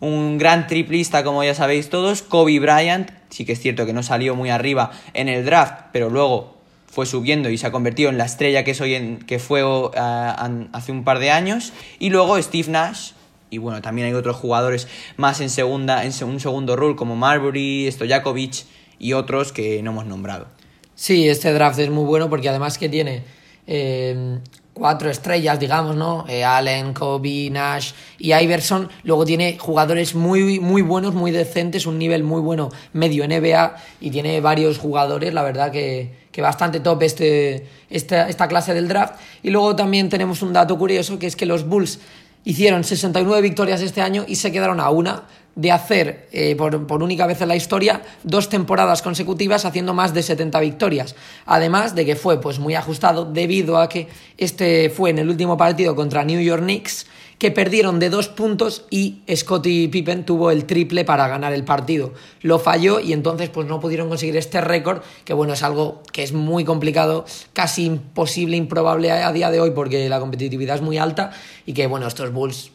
un 0.00 0.36
gran 0.36 0.66
triplista, 0.66 1.22
como 1.22 1.44
ya 1.44 1.54
sabéis 1.54 1.90
todos. 1.90 2.22
Kobe 2.22 2.58
Bryant, 2.58 3.12
sí 3.30 3.44
que 3.44 3.52
es 3.52 3.60
cierto 3.60 3.86
que 3.86 3.92
no 3.92 4.02
salió 4.02 4.34
muy 4.34 4.50
arriba 4.50 4.90
en 5.14 5.28
el 5.28 5.44
draft, 5.44 5.90
pero 5.92 6.10
luego 6.10 6.56
fue 6.88 7.06
subiendo 7.06 7.48
y 7.48 7.56
se 7.56 7.68
ha 7.68 7.70
convertido 7.70 8.10
en 8.10 8.18
la 8.18 8.24
estrella 8.24 8.64
que, 8.64 8.72
en, 8.96 9.18
que 9.18 9.38
fue 9.38 9.62
hace 9.62 10.90
un 10.90 11.04
par 11.04 11.20
de 11.20 11.30
años. 11.30 11.72
Y 12.00 12.10
luego 12.10 12.36
Steve 12.42 12.68
Nash, 12.68 13.12
y 13.48 13.58
bueno, 13.58 13.80
también 13.80 14.08
hay 14.08 14.14
otros 14.14 14.34
jugadores 14.34 14.88
más 15.16 15.40
en 15.40 15.50
segunda, 15.50 16.04
en 16.04 16.12
un 16.24 16.40
segundo 16.40 16.74
rol, 16.74 16.96
como 16.96 17.14
Marbury, 17.14 17.88
Stojakovic 17.92 18.64
y 19.02 19.12
otros 19.12 19.52
que 19.52 19.82
no 19.82 19.90
hemos 19.90 20.06
nombrado. 20.06 20.46
Sí, 20.94 21.28
este 21.28 21.52
draft 21.52 21.78
es 21.80 21.90
muy 21.90 22.04
bueno 22.04 22.30
porque 22.30 22.48
además 22.48 22.78
que 22.78 22.88
tiene 22.88 23.24
eh, 23.66 24.38
cuatro 24.72 25.10
estrellas, 25.10 25.58
digamos, 25.58 25.96
¿no? 25.96 26.24
Eh, 26.28 26.44
Allen, 26.44 26.94
Kobe, 26.94 27.50
Nash 27.50 27.92
y 28.18 28.32
Iverson. 28.32 28.88
Luego 29.02 29.24
tiene 29.24 29.58
jugadores 29.58 30.14
muy, 30.14 30.60
muy 30.60 30.82
buenos, 30.82 31.14
muy 31.14 31.32
decentes, 31.32 31.84
un 31.84 31.98
nivel 31.98 32.22
muy 32.22 32.40
bueno 32.40 32.70
medio 32.92 33.26
NBA 33.26 33.74
y 34.00 34.10
tiene 34.12 34.40
varios 34.40 34.78
jugadores, 34.78 35.34
la 35.34 35.42
verdad 35.42 35.72
que, 35.72 36.12
que 36.30 36.40
bastante 36.40 36.78
top 36.78 37.02
este, 37.02 37.66
esta, 37.90 38.28
esta 38.28 38.46
clase 38.46 38.72
del 38.72 38.86
draft. 38.86 39.14
Y 39.42 39.50
luego 39.50 39.74
también 39.74 40.08
tenemos 40.10 40.42
un 40.42 40.52
dato 40.52 40.78
curioso 40.78 41.18
que 41.18 41.26
es 41.26 41.34
que 41.34 41.44
los 41.44 41.66
Bulls 41.66 41.98
hicieron 42.44 42.84
69 42.84 43.42
victorias 43.42 43.80
este 43.82 44.00
año 44.00 44.24
y 44.28 44.36
se 44.36 44.52
quedaron 44.52 44.78
a 44.78 44.90
una 44.90 45.24
de 45.54 45.70
hacer 45.70 46.28
eh, 46.32 46.56
por, 46.56 46.86
por, 46.86 47.02
única 47.02 47.26
vez 47.26 47.40
en 47.42 47.48
la 47.48 47.56
historia 47.56 48.02
dos 48.22 48.48
temporadas 48.48 49.02
consecutivas 49.02 49.64
haciendo 49.64 49.94
más 49.94 50.14
de 50.14 50.22
70 50.22 50.60
victorias. 50.60 51.14
Además 51.46 51.94
de 51.94 52.06
que 52.06 52.16
fue 52.16 52.40
pues 52.40 52.58
muy 52.58 52.74
ajustado 52.74 53.24
debido 53.24 53.78
a 53.78 53.88
que 53.88 54.08
este 54.38 54.90
fue 54.90 55.10
en 55.10 55.18
el 55.18 55.28
último 55.28 55.56
partido 55.56 55.94
contra 55.94 56.24
New 56.24 56.40
York 56.40 56.62
Knicks 56.62 57.06
que 57.42 57.50
perdieron 57.50 57.98
de 57.98 58.08
dos 58.08 58.28
puntos 58.28 58.84
y 58.88 59.22
Scottie 59.34 59.88
Pippen 59.88 60.24
tuvo 60.24 60.52
el 60.52 60.64
triple 60.64 61.04
para 61.04 61.26
ganar 61.26 61.52
el 61.52 61.64
partido. 61.64 62.12
Lo 62.40 62.60
falló 62.60 63.00
y 63.00 63.12
entonces 63.12 63.48
pues 63.48 63.66
no 63.66 63.80
pudieron 63.80 64.08
conseguir 64.08 64.36
este 64.36 64.60
récord, 64.60 65.02
que 65.24 65.34
bueno, 65.34 65.54
es 65.54 65.64
algo 65.64 66.04
que 66.12 66.22
es 66.22 66.32
muy 66.32 66.64
complicado, 66.64 67.24
casi 67.52 67.86
imposible, 67.86 68.56
improbable 68.56 69.10
a 69.10 69.32
día 69.32 69.50
de 69.50 69.58
hoy 69.58 69.72
porque 69.72 70.08
la 70.08 70.20
competitividad 70.20 70.76
es 70.76 70.82
muy 70.82 70.98
alta 70.98 71.32
y 71.66 71.72
que 71.72 71.88
bueno, 71.88 72.06
estos 72.06 72.32
Bulls 72.32 72.70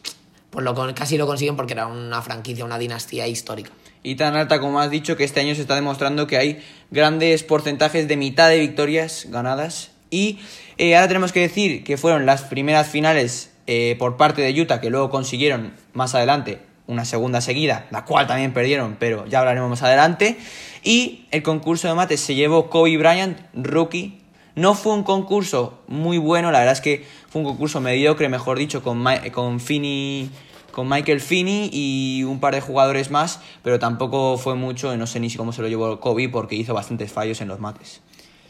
pues 0.50 0.64
lo, 0.64 0.74
casi 0.94 1.18
lo 1.18 1.26
consiguen 1.26 1.56
porque 1.56 1.74
era 1.74 1.86
una 1.86 2.22
franquicia, 2.22 2.64
una 2.64 2.78
dinastía 2.78 3.26
histórica. 3.26 3.70
Y 4.02 4.14
tan 4.14 4.36
alta 4.36 4.60
como 4.60 4.80
has 4.80 4.90
dicho 4.90 5.16
que 5.16 5.24
este 5.24 5.40
año 5.40 5.54
se 5.54 5.60
está 5.60 5.74
demostrando 5.74 6.26
que 6.26 6.38
hay 6.38 6.64
grandes 6.90 7.42
porcentajes 7.42 8.08
de 8.08 8.16
mitad 8.16 8.48
de 8.48 8.60
victorias 8.60 9.26
ganadas. 9.28 9.90
Y 10.10 10.38
eh, 10.78 10.96
ahora 10.96 11.08
tenemos 11.08 11.32
que 11.32 11.40
decir 11.40 11.84
que 11.84 11.96
fueron 11.96 12.24
las 12.24 12.42
primeras 12.42 12.88
finales 12.88 13.50
eh, 13.66 13.96
por 13.98 14.16
parte 14.16 14.40
de 14.40 14.58
Utah 14.58 14.80
que 14.80 14.88
luego 14.90 15.10
consiguieron 15.10 15.74
más 15.92 16.14
adelante 16.14 16.60
una 16.86 17.04
segunda 17.04 17.42
seguida, 17.42 17.86
la 17.90 18.04
cual 18.06 18.26
también 18.26 18.54
perdieron, 18.54 18.96
pero 18.98 19.26
ya 19.26 19.40
hablaremos 19.40 19.68
más 19.68 19.82
adelante. 19.82 20.38
Y 20.82 21.26
el 21.30 21.42
concurso 21.42 21.86
de 21.86 21.94
mates 21.94 22.20
se 22.20 22.34
llevó 22.34 22.70
Kobe 22.70 22.96
Bryant, 22.96 23.38
rookie. 23.52 24.22
No 24.58 24.74
fue 24.74 24.92
un 24.92 25.04
concurso 25.04 25.78
muy 25.86 26.18
bueno, 26.18 26.50
la 26.50 26.58
verdad 26.58 26.72
es 26.72 26.80
que 26.80 27.06
fue 27.28 27.42
un 27.42 27.46
concurso 27.46 27.80
mediocre, 27.80 28.28
mejor 28.28 28.58
dicho, 28.58 28.82
con, 28.82 29.04
con 29.32 29.60
Finney 29.60 30.30
con 30.72 30.88
Michael 30.88 31.20
Finney 31.20 31.70
y 31.72 32.24
un 32.24 32.40
par 32.40 32.54
de 32.54 32.60
jugadores 32.60 33.10
más, 33.10 33.40
pero 33.62 33.78
tampoco 33.78 34.36
fue 34.36 34.54
mucho, 34.54 34.96
no 34.96 35.06
sé 35.06 35.18
ni 35.20 35.32
cómo 35.32 35.52
se 35.52 35.62
lo 35.62 35.68
llevó 35.68 35.98
Kobe 36.00 36.28
porque 36.28 36.56
hizo 36.56 36.74
bastantes 36.74 37.10
fallos 37.10 37.40
en 37.40 37.48
los 37.48 37.58
mates. 37.58 38.00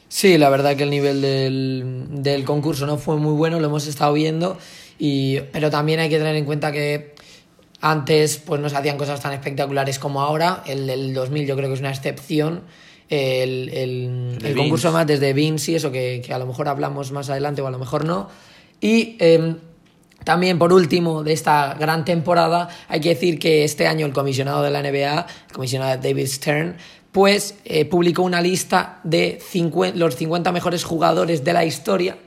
Sí, 0.09 0.39
la 0.39 0.49
verdad 0.49 0.77
que 0.77 0.85
el 0.85 0.91
nivel 0.91 1.21
del, 1.21 2.07
del 2.11 2.45
concurso 2.45 2.87
no 2.87 2.97
fue 2.97 3.17
muy 3.17 3.35
bueno, 3.35 3.61
lo 3.61 3.67
hemos 3.67 3.87
estado 3.87 4.15
viendo, 4.15 4.59
y, 4.99 5.41
pero 5.53 5.71
también 5.71 6.01
hay 6.01 6.09
que 6.09 6.19
tener 6.19 6.37
en 6.37 6.45
cuenta 6.45 6.73
que 6.73 7.15
antes 7.81 8.39
pues 8.39 8.61
no 8.61 8.69
se 8.69 8.77
hacían 8.77 8.97
cosas 8.97 9.21
tan 9.21 9.35
espectaculares 9.35 9.99
como 9.99 10.23
ahora, 10.23 10.63
el 10.67 10.87
del 10.87 11.13
2000 11.13 11.47
yo 11.47 11.57
creo 11.57 11.69
que 11.69 11.75
es 11.75 11.81
una 11.81 11.91
excepción, 11.91 12.63
el, 13.09 13.69
el, 13.71 14.39
el 14.43 14.57
concurso 14.57 14.93
más 14.93 15.07
desde 15.07 15.33
Vince 15.33 15.73
y 15.73 15.75
eso 15.77 15.91
que, 15.91 16.23
que, 16.25 16.33
a 16.33 16.39
lo 16.39 16.47
mejor 16.47 16.69
hablamos 16.69 17.11
más 17.13 17.31
adelante 17.31 17.63
o 17.63 17.67
a 17.67 17.71
lo 17.71 17.79
mejor 17.79 18.05
no. 18.05 18.29
Y 18.81 19.17
eh, 19.19 19.57
también, 20.25 20.59
por 20.59 20.73
último, 20.73 21.23
de 21.23 21.33
esta 21.33 21.75
gran 21.75 22.05
temporada, 22.05 22.69
hay 22.89 23.01
que 23.01 23.11
decir 23.11 23.39
que 23.39 23.65
este 23.65 23.87
año 23.87 24.05
el 24.05 24.13
comisionado 24.13 24.63
de 24.63 24.71
la 24.71 24.83
NBA, 24.83 25.27
el 25.49 25.53
comisionado 25.55 26.01
David 26.03 26.27
Stern, 26.27 26.77
pues 27.13 27.57
eh, 27.65 27.85
publicó 27.87 28.23
una 28.23 28.41
lista 28.41 29.01
de 29.05 29.41
los 29.95 30.15
50 30.17 30.53
mejores 30.53 30.85
jugadores 30.85 31.45
de 31.45 31.53
la 31.53 31.65
historia. 31.65 32.19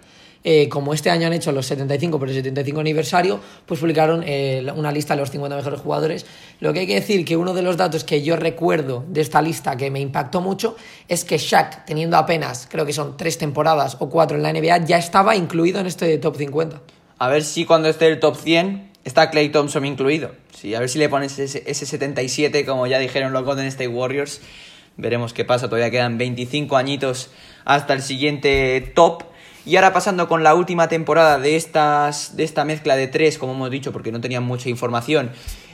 Eh, 0.43 0.69
como 0.69 0.93
este 0.93 1.10
año 1.10 1.27
han 1.27 1.33
hecho 1.33 1.51
los 1.51 1.67
75 1.67 2.17
por 2.17 2.27
el 2.27 2.33
75 2.36 2.79
aniversario, 2.79 3.39
pues 3.65 3.79
publicaron 3.79 4.24
eh, 4.25 4.65
una 4.75 4.91
lista 4.91 5.15
de 5.15 5.21
los 5.21 5.29
50 5.29 5.55
mejores 5.55 5.79
jugadores. 5.79 6.25
Lo 6.60 6.74
que 6.74 6.79
hay 6.79 6.88
que 6.88 6.95
decir 6.95 7.24
que 7.25 7.38
uno 7.38 7.53
de 7.53 7.62
los 7.62 7.77
datos 7.77 8.03
que 8.03 8.24
yo 8.24 8.36
recuerdo 8.36 9.05
de 9.07 9.21
esta 9.21 9.41
lista 9.41 9.77
que 9.77 9.91
me 9.91 10.00
impactó 10.00 10.41
mucho 10.41 10.75
es 11.07 11.25
que 11.25 11.38
Shaq, 11.38 11.86
teniendo 11.86 12.17
apenas, 12.17 12.67
creo 12.69 12.86
que 12.86 12.93
son 12.93 13.17
tres 13.17 13.38
temporadas 13.38 13.98
o 14.00 14.10
cuatro 14.10 14.36
en 14.36 14.43
la 14.43 14.51
NBA, 14.51 14.86
ya 14.86 14.98
estaba 14.98 15.36
incluido 15.36 15.79
en 15.79 15.86
este 15.86 16.17
top 16.17 16.38
50. 16.38 16.81
A 17.19 17.27
ver 17.27 17.43
si 17.43 17.65
cuando 17.65 17.88
esté 17.88 18.07
el 18.07 18.19
top 18.19 18.36
100 18.36 18.91
está 19.03 19.29
Clay 19.29 19.50
Thompson 19.50 19.86
incluido. 19.86 20.31
Sí, 20.55 20.74
a 20.74 20.79
ver 20.79 20.89
si 20.89 20.98
le 20.98 21.07
pones 21.07 21.38
ese, 21.38 21.63
ese 21.67 21.86
77 21.86 22.65
como 22.65 22.88
ya 22.88 22.98
dijeron 22.98 23.31
los 23.31 23.43
Golden 23.43 23.67
State 23.67 23.88
Warriors. 23.88 24.41
Veremos 24.98 25.33
qué 25.33 25.45
pasa, 25.45 25.67
todavía 25.67 25.89
quedan 25.89 26.17
25 26.17 26.75
añitos 26.77 27.29
hasta 27.63 27.93
el 27.93 28.01
siguiente 28.01 28.91
top. 28.95 29.31
Y 29.65 29.75
ahora 29.75 29.94
pasando 29.94 30.27
con 30.27 30.44
la 30.44 30.56
última 30.56 30.88
temporada 30.88 31.38
de, 31.38 31.56
estas, 31.56 32.36
de 32.36 32.44
esta 32.44 32.65
mezcla 32.65 32.96
de 32.96 33.08
tres, 33.08 33.38
como 33.38 33.53
hemos 33.53 33.70
dicho, 33.70 33.91
porque 33.91 34.12
no 34.12 34.20
tenían 34.20 34.44
mucha 34.44 34.70
información, 34.70 35.32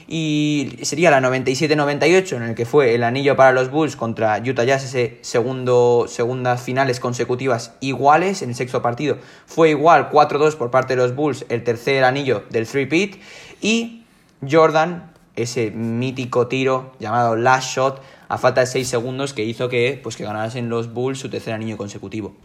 y 0.10 0.77
sería 0.84 1.12
la 1.12 1.20
97-98 1.22 2.38
en 2.38 2.44
el 2.44 2.56
que 2.56 2.65
fue 2.65 2.96
el 2.96 3.03
anillo 3.03 3.36
para 3.36 3.51
los 3.51 3.70
Bulls 3.70 3.96
contra 3.96 4.41
Utah 4.46 4.63
Jazz, 4.63 4.86
ese 4.86 5.17
segundo, 5.22 6.06
segundas 6.08 6.62
finales 6.62 7.00
consecutivas 7.00 7.74
iguales 7.82 8.41
en 8.41 8.50
el 8.50 8.56
sexto 8.56 8.82
partido. 8.82 9.17
Fue 9.46 9.70
igual 9.70 10.10
4-2 10.10 10.56
por 10.56 10.72
parte 10.72 10.96
de 10.96 11.01
los 11.01 11.15
Bulls, 11.15 11.46
el 11.50 11.63
tercer 11.63 12.03
anillo 12.06 12.44
del 12.50 12.67
three 12.67 12.86
pit 12.86 13.22
y 13.62 14.03
Jordan, 14.50 15.12
ese 15.36 15.72
mítico 15.72 16.48
tiro 16.48 16.94
llamado 17.00 17.36
last 17.36 17.75
shot 17.75 18.01
a 18.29 18.38
falta 18.38 18.62
de 18.62 18.67
6 18.67 18.88
segundos 18.88 19.34
que 19.34 19.44
hizo 19.44 19.70
que, 19.70 20.00
pues, 20.01 20.15
que 20.15 20.24
ganasen 20.24 20.70
los 20.70 20.94
Bulls 20.94 21.20
su 21.20 21.29
tercer 21.29 21.53
anillo 21.53 21.77
consecutivo. 21.77 22.36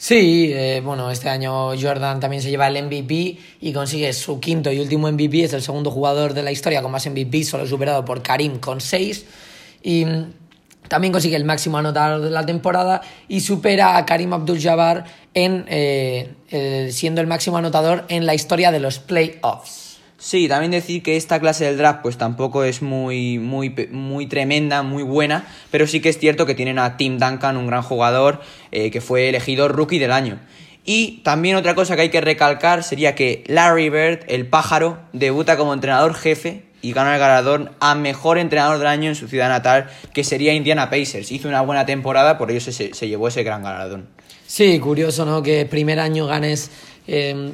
Sí, 0.00 0.52
eh, 0.54 0.80
bueno, 0.82 1.10
este 1.10 1.28
año 1.28 1.76
Jordan 1.76 2.20
también 2.20 2.40
se 2.40 2.50
lleva 2.50 2.68
el 2.68 2.84
MVP 2.84 3.36
y 3.60 3.72
consigue 3.72 4.12
su 4.12 4.38
quinto 4.38 4.70
y 4.70 4.78
último 4.78 5.10
MVP. 5.10 5.42
Es 5.42 5.52
el 5.54 5.62
segundo 5.62 5.90
jugador 5.90 6.34
de 6.34 6.44
la 6.44 6.52
historia 6.52 6.82
con 6.82 6.92
más 6.92 7.04
MVP, 7.04 7.42
solo 7.42 7.66
superado 7.66 8.04
por 8.04 8.22
Karim 8.22 8.60
con 8.60 8.80
seis. 8.80 9.26
Y 9.82 10.04
mm, 10.04 10.32
también 10.86 11.12
consigue 11.12 11.34
el 11.34 11.44
máximo 11.44 11.78
anotador 11.78 12.20
de 12.20 12.30
la 12.30 12.46
temporada 12.46 13.02
y 13.26 13.40
supera 13.40 13.96
a 13.96 14.06
Karim 14.06 14.32
Abdul-Jabbar 14.32 15.04
en 15.34 15.64
eh, 15.68 16.88
siendo 16.92 17.20
el 17.20 17.26
máximo 17.26 17.56
anotador 17.56 18.04
en 18.08 18.24
la 18.24 18.36
historia 18.36 18.70
de 18.70 18.78
los 18.78 19.00
playoffs. 19.00 19.87
Sí, 20.20 20.48
también 20.48 20.72
decir 20.72 21.04
que 21.04 21.16
esta 21.16 21.38
clase 21.38 21.64
del 21.64 21.78
draft 21.78 22.00
pues 22.02 22.18
tampoco 22.18 22.64
es 22.64 22.82
muy, 22.82 23.38
muy, 23.38 23.72
muy 23.92 24.26
tremenda, 24.26 24.82
muy 24.82 25.04
buena, 25.04 25.46
pero 25.70 25.86
sí 25.86 26.00
que 26.00 26.08
es 26.08 26.18
cierto 26.18 26.44
que 26.44 26.56
tienen 26.56 26.80
a 26.80 26.96
Tim 26.96 27.18
Duncan, 27.18 27.56
un 27.56 27.68
gran 27.68 27.82
jugador, 27.82 28.40
eh, 28.72 28.90
que 28.90 29.00
fue 29.00 29.28
elegido 29.28 29.68
rookie 29.68 30.00
del 30.00 30.10
año. 30.10 30.40
Y 30.84 31.18
también 31.22 31.54
otra 31.54 31.76
cosa 31.76 31.94
que 31.94 32.02
hay 32.02 32.08
que 32.08 32.20
recalcar 32.20 32.82
sería 32.82 33.14
que 33.14 33.44
Larry 33.46 33.90
Bird, 33.90 34.24
el 34.26 34.48
pájaro, 34.48 34.98
debuta 35.12 35.56
como 35.56 35.72
entrenador 35.72 36.14
jefe 36.14 36.64
y 36.82 36.92
gana 36.92 37.14
el 37.14 37.20
galardón 37.20 37.70
a 37.78 37.94
mejor 37.94 38.38
entrenador 38.38 38.78
del 38.78 38.88
año 38.88 39.10
en 39.10 39.14
su 39.14 39.28
ciudad 39.28 39.48
natal, 39.48 39.88
que 40.12 40.24
sería 40.24 40.52
Indiana 40.52 40.90
Pacers. 40.90 41.30
Hizo 41.30 41.46
una 41.46 41.60
buena 41.60 41.86
temporada, 41.86 42.38
por 42.38 42.50
ello 42.50 42.60
se, 42.60 42.72
se 42.72 43.08
llevó 43.08 43.28
ese 43.28 43.44
gran 43.44 43.62
galardón. 43.62 44.08
Sí, 44.48 44.80
curioso, 44.80 45.24
¿no? 45.24 45.44
Que 45.44 45.64
primer 45.64 46.00
año 46.00 46.26
ganes... 46.26 46.72
Eh 47.06 47.52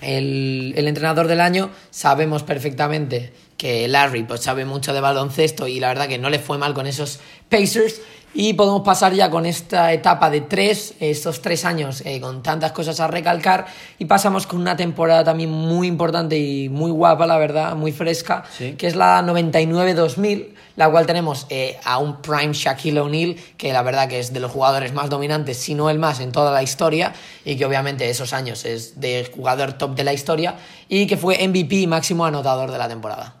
el, 0.00 0.74
entrenador 0.76 1.26
del 1.26 1.40
año, 1.40 1.70
sabemos 1.90 2.42
perfectamente 2.42 3.32
que 3.56 3.88
Larry 3.88 4.24
pues, 4.24 4.42
sabe 4.42 4.64
mucho 4.64 4.92
de 4.92 5.00
baloncesto 5.00 5.66
y 5.66 5.80
la 5.80 5.88
verdad 5.88 6.08
que 6.08 6.18
no 6.18 6.30
le 6.30 6.38
fue 6.38 6.58
mal 6.58 6.74
con 6.74 6.86
esos 6.86 7.20
Pacers. 7.48 8.00
Y 8.38 8.52
podemos 8.52 8.82
pasar 8.82 9.14
ya 9.14 9.30
con 9.30 9.46
esta 9.46 9.94
etapa 9.94 10.28
de 10.28 10.42
tres, 10.42 10.92
estos 11.00 11.40
tres 11.40 11.64
años 11.64 12.02
eh, 12.04 12.20
con 12.20 12.42
tantas 12.42 12.72
cosas 12.72 13.00
a 13.00 13.06
recalcar. 13.06 13.64
Y 13.98 14.04
pasamos 14.04 14.46
con 14.46 14.60
una 14.60 14.76
temporada 14.76 15.24
también 15.24 15.50
muy 15.50 15.88
importante 15.88 16.36
y 16.36 16.68
muy 16.68 16.90
guapa, 16.90 17.26
la 17.26 17.38
verdad, 17.38 17.74
muy 17.74 17.92
fresca, 17.92 18.44
que 18.58 18.86
es 18.86 18.94
la 18.94 19.22
99-2000 19.22 20.48
la 20.76 20.90
cual 20.90 21.06
tenemos 21.06 21.46
eh, 21.48 21.78
a 21.84 21.96
un 21.96 22.20
prime 22.20 22.52
Shaquille 22.52 23.00
O'Neal, 23.00 23.36
que 23.56 23.72
la 23.72 23.80
verdad 23.80 24.06
que 24.06 24.18
es 24.18 24.34
de 24.34 24.40
los 24.40 24.52
jugadores 24.52 24.92
más 24.92 25.08
dominantes, 25.08 25.56
si 25.56 25.74
no 25.74 25.88
el 25.88 25.98
más 25.98 26.20
en 26.20 26.32
toda 26.32 26.52
la 26.52 26.62
historia, 26.62 27.14
y 27.46 27.56
que 27.56 27.64
obviamente 27.64 28.10
esos 28.10 28.34
años 28.34 28.66
es 28.66 29.00
de 29.00 29.32
jugador 29.34 29.72
top 29.72 29.94
de 29.94 30.04
la 30.04 30.12
historia, 30.12 30.56
y 30.90 31.06
que 31.06 31.16
fue 31.16 31.48
MVP 31.48 31.86
máximo 31.86 32.26
anotador 32.26 32.70
de 32.70 32.76
la 32.76 32.88
temporada. 32.88 33.36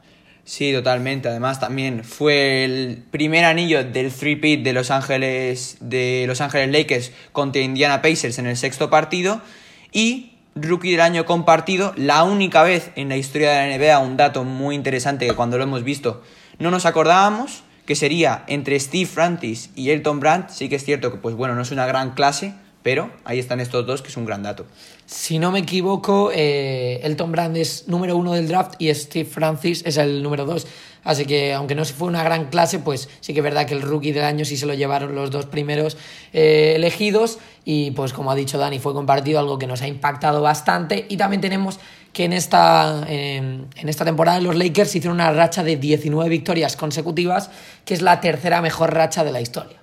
Sí, 0.46 0.72
totalmente. 0.72 1.28
Además, 1.28 1.58
también 1.58 2.04
fue 2.04 2.64
el 2.64 3.02
primer 3.10 3.44
anillo 3.44 3.82
del 3.82 4.12
three 4.12 4.36
pit 4.36 4.62
de 4.62 4.72
Los 4.72 4.92
Ángeles 4.92 5.76
de 5.80 6.24
Los 6.28 6.40
Ángeles 6.40 6.70
Lakers 6.70 7.10
contra 7.32 7.60
Indiana 7.60 8.00
Pacers 8.00 8.38
en 8.38 8.46
el 8.46 8.56
sexto 8.56 8.88
partido 8.88 9.42
y 9.90 10.34
rookie 10.54 10.92
del 10.92 11.00
año 11.00 11.26
compartido, 11.26 11.92
la 11.96 12.22
única 12.22 12.62
vez 12.62 12.92
en 12.94 13.08
la 13.08 13.16
historia 13.16 13.50
de 13.50 13.68
la 13.68 13.76
NBA, 13.76 13.98
un 13.98 14.16
dato 14.16 14.44
muy 14.44 14.76
interesante 14.76 15.26
que 15.26 15.34
cuando 15.34 15.58
lo 15.58 15.64
hemos 15.64 15.82
visto 15.82 16.22
no 16.60 16.70
nos 16.70 16.86
acordábamos 16.86 17.64
que 17.84 17.96
sería 17.96 18.44
entre 18.46 18.78
Steve 18.78 19.06
Francis 19.06 19.70
y 19.74 19.90
Elton 19.90 20.20
Brand. 20.20 20.48
Sí 20.48 20.68
que 20.68 20.76
es 20.76 20.84
cierto 20.84 21.10
que, 21.10 21.18
pues 21.18 21.34
bueno, 21.34 21.56
no 21.56 21.62
es 21.62 21.72
una 21.72 21.86
gran 21.86 22.12
clase, 22.12 22.54
pero 22.86 23.10
ahí 23.24 23.40
están 23.40 23.58
estos 23.58 23.84
dos, 23.84 24.00
que 24.00 24.10
es 24.10 24.16
un 24.16 24.24
gran 24.24 24.44
dato. 24.44 24.64
Si 25.06 25.40
no 25.40 25.50
me 25.50 25.58
equivoco, 25.58 26.30
eh, 26.32 27.00
Elton 27.02 27.32
Brand 27.32 27.56
es 27.56 27.88
número 27.88 28.16
uno 28.16 28.34
del 28.34 28.46
draft 28.46 28.74
y 28.78 28.94
Steve 28.94 29.28
Francis 29.28 29.82
es 29.84 29.96
el 29.96 30.22
número 30.22 30.44
dos. 30.44 30.68
Así 31.02 31.24
que, 31.24 31.52
aunque 31.52 31.74
no 31.74 31.84
fue 31.84 32.06
una 32.06 32.22
gran 32.22 32.44
clase, 32.44 32.78
pues 32.78 33.08
sí 33.18 33.34
que 33.34 33.40
es 33.40 33.42
verdad 33.42 33.66
que 33.66 33.74
el 33.74 33.82
rookie 33.82 34.12
del 34.12 34.22
año 34.22 34.44
sí 34.44 34.56
se 34.56 34.66
lo 34.66 34.74
llevaron 34.74 35.16
los 35.16 35.32
dos 35.32 35.46
primeros 35.46 35.96
eh, 36.32 36.74
elegidos. 36.76 37.40
Y 37.64 37.90
pues, 37.90 38.12
como 38.12 38.30
ha 38.30 38.36
dicho 38.36 38.56
Dani, 38.56 38.78
fue 38.78 38.92
compartido 38.92 39.40
algo 39.40 39.58
que 39.58 39.66
nos 39.66 39.82
ha 39.82 39.88
impactado 39.88 40.40
bastante. 40.40 41.06
Y 41.08 41.16
también 41.16 41.40
tenemos 41.40 41.80
que 42.12 42.22
en 42.22 42.34
esta, 42.34 43.04
en 43.08 43.68
esta 43.88 44.04
temporada 44.04 44.40
los 44.40 44.54
Lakers 44.54 44.94
hicieron 44.94 45.16
una 45.16 45.32
racha 45.32 45.64
de 45.64 45.74
19 45.74 46.30
victorias 46.30 46.76
consecutivas, 46.76 47.50
que 47.84 47.94
es 47.94 48.00
la 48.00 48.20
tercera 48.20 48.62
mejor 48.62 48.94
racha 48.94 49.24
de 49.24 49.32
la 49.32 49.40
historia. 49.40 49.78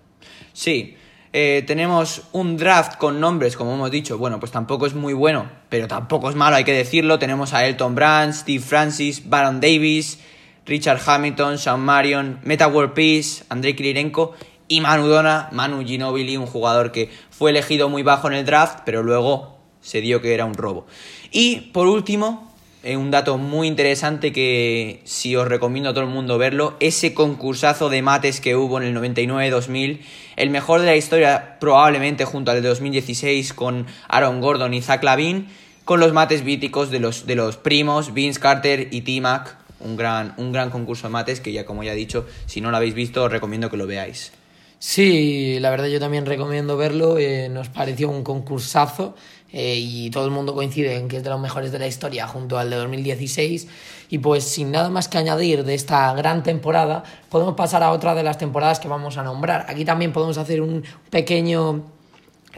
Sí, 0.53 0.95
eh, 1.35 1.63
tenemos 1.65 2.21
un 2.31 2.57
draft 2.57 2.97
con 2.99 3.19
nombres, 3.19 3.57
como 3.57 3.73
hemos 3.73 3.89
dicho, 3.89 4.19
bueno, 4.19 4.39
pues 4.39 4.51
tampoco 4.51 4.85
es 4.85 4.93
muy 4.93 5.13
bueno, 5.13 5.49
pero 5.67 5.87
tampoco 5.87 6.29
es 6.29 6.35
malo, 6.35 6.55
hay 6.55 6.63
que 6.63 6.73
decirlo. 6.73 7.17
Tenemos 7.17 7.55
a 7.55 7.65
Elton 7.65 7.95
Brand, 7.95 8.33
Steve 8.33 8.63
Francis, 8.63 9.27
Baron 9.27 9.59
Davis, 9.59 10.19
Richard 10.67 11.01
Hamilton, 11.03 11.57
Sean 11.57 11.81
Marion, 11.81 12.39
Meta 12.43 12.67
World 12.67 12.93
Peace, 12.93 13.45
Andrei 13.49 13.75
Kirilenko 13.75 14.35
y 14.67 14.79
Manu 14.81 15.07
Dona, 15.07 15.49
Manu 15.51 15.83
Ginobili, 15.83 16.37
un 16.37 16.45
jugador 16.45 16.91
que 16.91 17.09
fue 17.31 17.49
elegido 17.49 17.89
muy 17.89 18.03
bajo 18.03 18.27
en 18.27 18.33
el 18.33 18.45
draft, 18.45 18.81
pero 18.85 19.01
luego 19.01 19.57
se 19.81 20.01
dio 20.01 20.21
que 20.21 20.35
era 20.35 20.45
un 20.45 20.53
robo. 20.53 20.85
Y 21.31 21.71
por 21.71 21.87
último, 21.87 22.52
eh, 22.83 22.97
un 22.97 23.11
dato 23.11 23.37
muy 23.37 23.67
interesante 23.67 24.33
que 24.33 24.99
si 25.05 25.37
os 25.37 25.47
recomiendo 25.47 25.89
a 25.89 25.93
todo 25.93 26.03
el 26.03 26.09
mundo 26.09 26.37
verlo, 26.37 26.75
ese 26.81 27.13
concursazo 27.13 27.87
de 27.89 28.01
mates 28.01 28.41
que 28.41 28.57
hubo 28.57 28.81
en 28.81 28.87
el 28.87 28.95
99-2000, 28.97 30.01
el 30.35 30.49
mejor 30.49 30.81
de 30.81 30.87
la 30.87 30.95
historia 30.97 31.57
probablemente 31.61 32.25
junto 32.25 32.51
al 32.51 32.61
de 32.61 32.67
2016 32.67 33.53
con 33.53 33.87
Aaron 34.09 34.41
Gordon 34.41 34.73
y 34.73 34.81
Zach 34.81 35.01
Lavin, 35.01 35.47
con 35.85 36.01
los 36.01 36.11
mates 36.11 36.43
víticos 36.43 36.91
de 36.91 36.99
los, 36.99 37.25
de 37.25 37.35
los 37.35 37.55
primos 37.55 38.13
Vince 38.13 38.41
Carter 38.41 38.89
y 38.91 39.01
T-Mac, 39.01 39.57
un 39.79 39.95
gran, 39.95 40.33
un 40.35 40.51
gran 40.51 40.69
concurso 40.69 41.07
de 41.07 41.13
mates 41.13 41.39
que 41.39 41.53
ya 41.53 41.65
como 41.65 41.83
ya 41.83 41.93
he 41.93 41.95
dicho, 41.95 42.25
si 42.47 42.59
no 42.59 42.69
lo 42.69 42.75
habéis 42.75 42.95
visto 42.95 43.23
os 43.23 43.31
recomiendo 43.31 43.69
que 43.69 43.77
lo 43.77 43.87
veáis. 43.87 44.33
Sí, 44.85 45.59
la 45.61 45.69
verdad 45.69 45.87
yo 45.87 46.01
también 46.01 46.25
recomiendo 46.25 46.75
verlo, 46.75 47.17
eh, 47.17 47.47
nos 47.47 47.69
pareció 47.69 48.09
un 48.09 48.21
concursazo 48.21 49.15
eh, 49.53 49.75
y 49.77 50.09
todo 50.09 50.25
el 50.25 50.31
mundo 50.31 50.53
coincide 50.53 50.97
en 50.97 51.07
que 51.07 51.17
es 51.17 51.23
de 51.23 51.29
los 51.29 51.39
mejores 51.39 51.71
de 51.71 51.79
la 51.79 51.87
historia 51.87 52.27
junto 52.27 52.57
al 52.57 52.69
de 52.69 52.75
2016 52.75 53.67
y 54.09 54.17
pues 54.17 54.43
sin 54.43 54.71
nada 54.71 54.89
más 54.89 55.07
que 55.07 55.19
añadir 55.19 55.63
de 55.63 55.75
esta 55.75 56.11
gran 56.13 56.43
temporada 56.43 57.03
podemos 57.29 57.53
pasar 57.53 57.83
a 57.83 57.91
otra 57.91 58.15
de 58.15 58.23
las 58.23 58.37
temporadas 58.37 58.79
que 58.79 58.87
vamos 58.87 59.17
a 59.17 59.23
nombrar. 59.23 59.67
Aquí 59.69 59.85
también 59.85 60.11
podemos 60.11 60.37
hacer 60.37 60.61
un 60.61 60.83
pequeño 61.09 61.83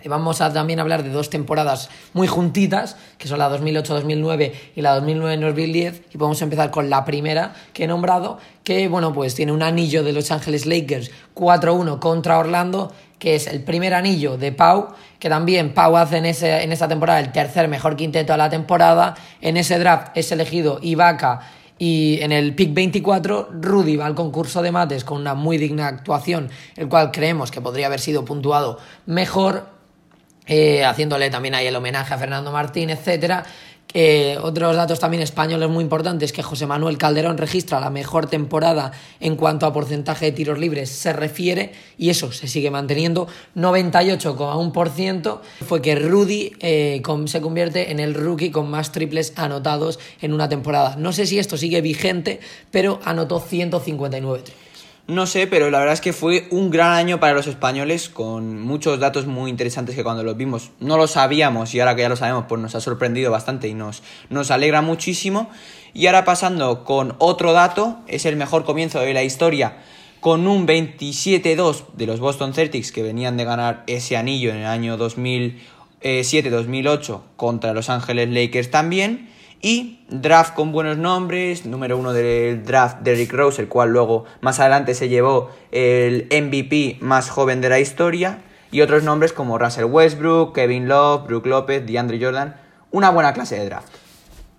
Vamos 0.03 0.41
a 0.41 0.51
también 0.53 0.79
hablar 0.79 1.03
de 1.03 1.09
dos 1.09 1.29
temporadas 1.29 1.89
muy 2.13 2.27
juntitas, 2.27 2.97
que 3.17 3.27
son 3.27 3.39
la 3.39 3.49
2008-2009 3.49 4.51
y 4.75 4.81
la 4.81 4.99
2009-2010, 4.99 6.01
y 6.13 6.17
podemos 6.17 6.41
empezar 6.41 6.69
con 6.69 6.89
la 6.89 7.05
primera 7.05 7.55
que 7.73 7.85
he 7.85 7.87
nombrado, 7.87 8.37
que 8.63 8.87
bueno, 8.87 9.13
pues 9.13 9.33
tiene 9.35 9.51
un 9.51 9.63
anillo 9.63 10.03
de 10.03 10.11
Los 10.11 10.31
Ángeles 10.31 10.65
Lakers 10.65 11.11
4-1 11.33 11.99
contra 11.99 12.37
Orlando, 12.37 12.91
que 13.25 13.33
es 13.33 13.47
el 13.47 13.63
primer 13.63 13.95
anillo 13.95 14.37
de 14.37 14.51
Pau, 14.51 14.89
que 15.17 15.29
también 15.29 15.73
Pau 15.73 15.97
hace 15.97 16.17
en, 16.17 16.27
ese, 16.27 16.61
en 16.61 16.71
esa 16.71 16.87
temporada 16.87 17.19
el 17.19 17.31
tercer 17.31 17.67
mejor 17.67 17.95
quinteto 17.95 18.33
de 18.33 18.37
la 18.37 18.51
temporada, 18.51 19.15
en 19.41 19.57
ese 19.57 19.79
draft 19.79 20.15
es 20.15 20.31
elegido 20.31 20.77
Ibaka 20.79 21.39
y 21.79 22.19
en 22.21 22.31
el 22.31 22.53
pick 22.53 22.75
24, 22.75 23.49
Rudy 23.51 23.95
va 23.95 24.05
al 24.05 24.13
concurso 24.13 24.61
de 24.61 24.71
mates 24.71 25.03
con 25.03 25.19
una 25.19 25.33
muy 25.33 25.57
digna 25.57 25.87
actuación, 25.87 26.51
el 26.75 26.87
cual 26.87 27.09
creemos 27.09 27.49
que 27.49 27.61
podría 27.61 27.87
haber 27.87 27.99
sido 27.99 28.23
puntuado 28.25 28.77
mejor, 29.07 29.69
eh, 30.45 30.85
haciéndole 30.85 31.31
también 31.31 31.55
ahí 31.55 31.65
el 31.65 31.75
homenaje 31.75 32.13
a 32.13 32.19
Fernando 32.19 32.51
Martín, 32.51 32.91
etcétera. 32.91 33.43
Otros 34.41 34.75
datos 34.75 34.99
también 34.99 35.23
españoles 35.23 35.69
muy 35.69 35.81
importantes 35.81 36.33
que 36.33 36.43
José 36.43 36.67
Manuel 36.67 36.97
Calderón 36.97 37.37
registra 37.37 37.79
la 37.79 37.89
mejor 37.89 38.27
temporada 38.27 38.91
en 39.21 39.37
cuanto 39.37 39.65
a 39.65 39.71
porcentaje 39.71 40.25
de 40.25 40.31
tiros 40.33 40.59
libres 40.59 40.89
se 40.89 41.13
refiere 41.13 41.71
y 41.97 42.09
eso 42.09 42.31
se 42.33 42.47
sigue 42.47 42.69
manteniendo 42.71 43.27
98,1% 43.55 45.39
fue 45.65 45.81
que 45.81 45.95
Rudy 45.95 46.51
eh, 46.59 47.01
se 47.25 47.41
convierte 47.41 47.91
en 47.91 47.99
el 47.99 48.13
rookie 48.13 48.51
con 48.51 48.69
más 48.69 48.91
triples 48.91 49.33
anotados 49.37 49.99
en 50.21 50.33
una 50.33 50.49
temporada. 50.49 50.95
No 50.97 51.13
sé 51.13 51.25
si 51.25 51.39
esto 51.39 51.55
sigue 51.57 51.81
vigente, 51.81 52.39
pero 52.71 52.99
anotó 53.05 53.39
159 53.39 54.43
triples. 54.43 54.64
No 55.07 55.27
sé, 55.27 55.45
pero 55.45 55.69
la 55.69 55.77
verdad 55.77 55.93
es 55.93 56.01
que 56.01 56.13
fue 56.13 56.47
un 56.49 56.71
gran 56.71 56.93
año 56.93 57.19
para 57.19 57.33
los 57.33 57.45
españoles 57.45 58.09
con 58.09 58.59
muchos 58.59 58.99
datos 58.99 59.27
muy 59.27 59.51
interesantes 59.51 59.95
que 59.95 60.03
cuando 60.03 60.23
los 60.23 60.35
vimos 60.35 60.71
no 60.79 60.97
lo 60.97 61.05
sabíamos 61.05 61.75
y 61.75 61.79
ahora 61.79 61.95
que 61.95 62.01
ya 62.01 62.09
lo 62.09 62.15
sabemos 62.15 62.45
pues 62.49 62.59
nos 62.59 62.73
ha 62.73 62.81
sorprendido 62.81 63.29
bastante 63.29 63.67
y 63.67 63.75
nos, 63.75 64.01
nos 64.31 64.49
alegra 64.49 64.81
muchísimo. 64.81 65.47
Y 65.93 66.07
ahora 66.07 66.25
pasando 66.25 66.83
con 66.83 67.13
otro 67.19 67.53
dato, 67.53 67.99
es 68.07 68.25
el 68.25 68.35
mejor 68.35 68.65
comienzo 68.65 68.99
de 68.99 69.13
la 69.13 69.21
historia 69.21 69.77
con 70.21 70.47
un 70.47 70.65
27-2 70.65 71.83
de 71.93 72.07
los 72.07 72.19
Boston 72.19 72.55
Celtics 72.55 72.91
que 72.91 73.03
venían 73.03 73.37
de 73.37 73.45
ganar 73.45 73.83
ese 73.85 74.17
anillo 74.17 74.49
en 74.49 74.57
el 74.57 74.65
año 74.65 74.97
2007-2008 74.97 77.21
contra 77.35 77.75
Los 77.75 77.91
Ángeles 77.91 78.29
Lakers 78.29 78.71
también. 78.71 79.34
Y 79.65 79.97
draft 80.09 80.53
con 80.53 80.71
buenos 80.71 80.95
nombres, 80.95 81.65
número 81.65 81.97
uno 81.97 82.13
del 82.13 82.63
draft 82.63 82.99
de 82.99 83.15
Rick 83.15 83.33
Rose, 83.33 83.59
el 83.63 83.67
cual 83.67 83.89
luego 83.89 84.25
más 84.39 84.59
adelante 84.59 84.93
se 84.93 85.09
llevó 85.09 85.49
el 85.71 86.27
MVP 86.29 86.97
más 87.01 87.31
joven 87.31 87.61
de 87.61 87.69
la 87.69 87.79
historia. 87.79 88.43
Y 88.69 88.81
otros 88.81 89.01
nombres 89.01 89.33
como 89.33 89.57
Russell 89.57 89.85
Westbrook, 89.85 90.53
Kevin 90.53 90.87
Love, 90.87 91.25
Brook 91.25 91.47
Lopez, 91.47 91.83
DeAndre 91.83 92.23
Jordan. 92.23 92.55
Una 92.91 93.09
buena 93.09 93.33
clase 93.33 93.57
de 93.57 93.65
draft. 93.65 93.87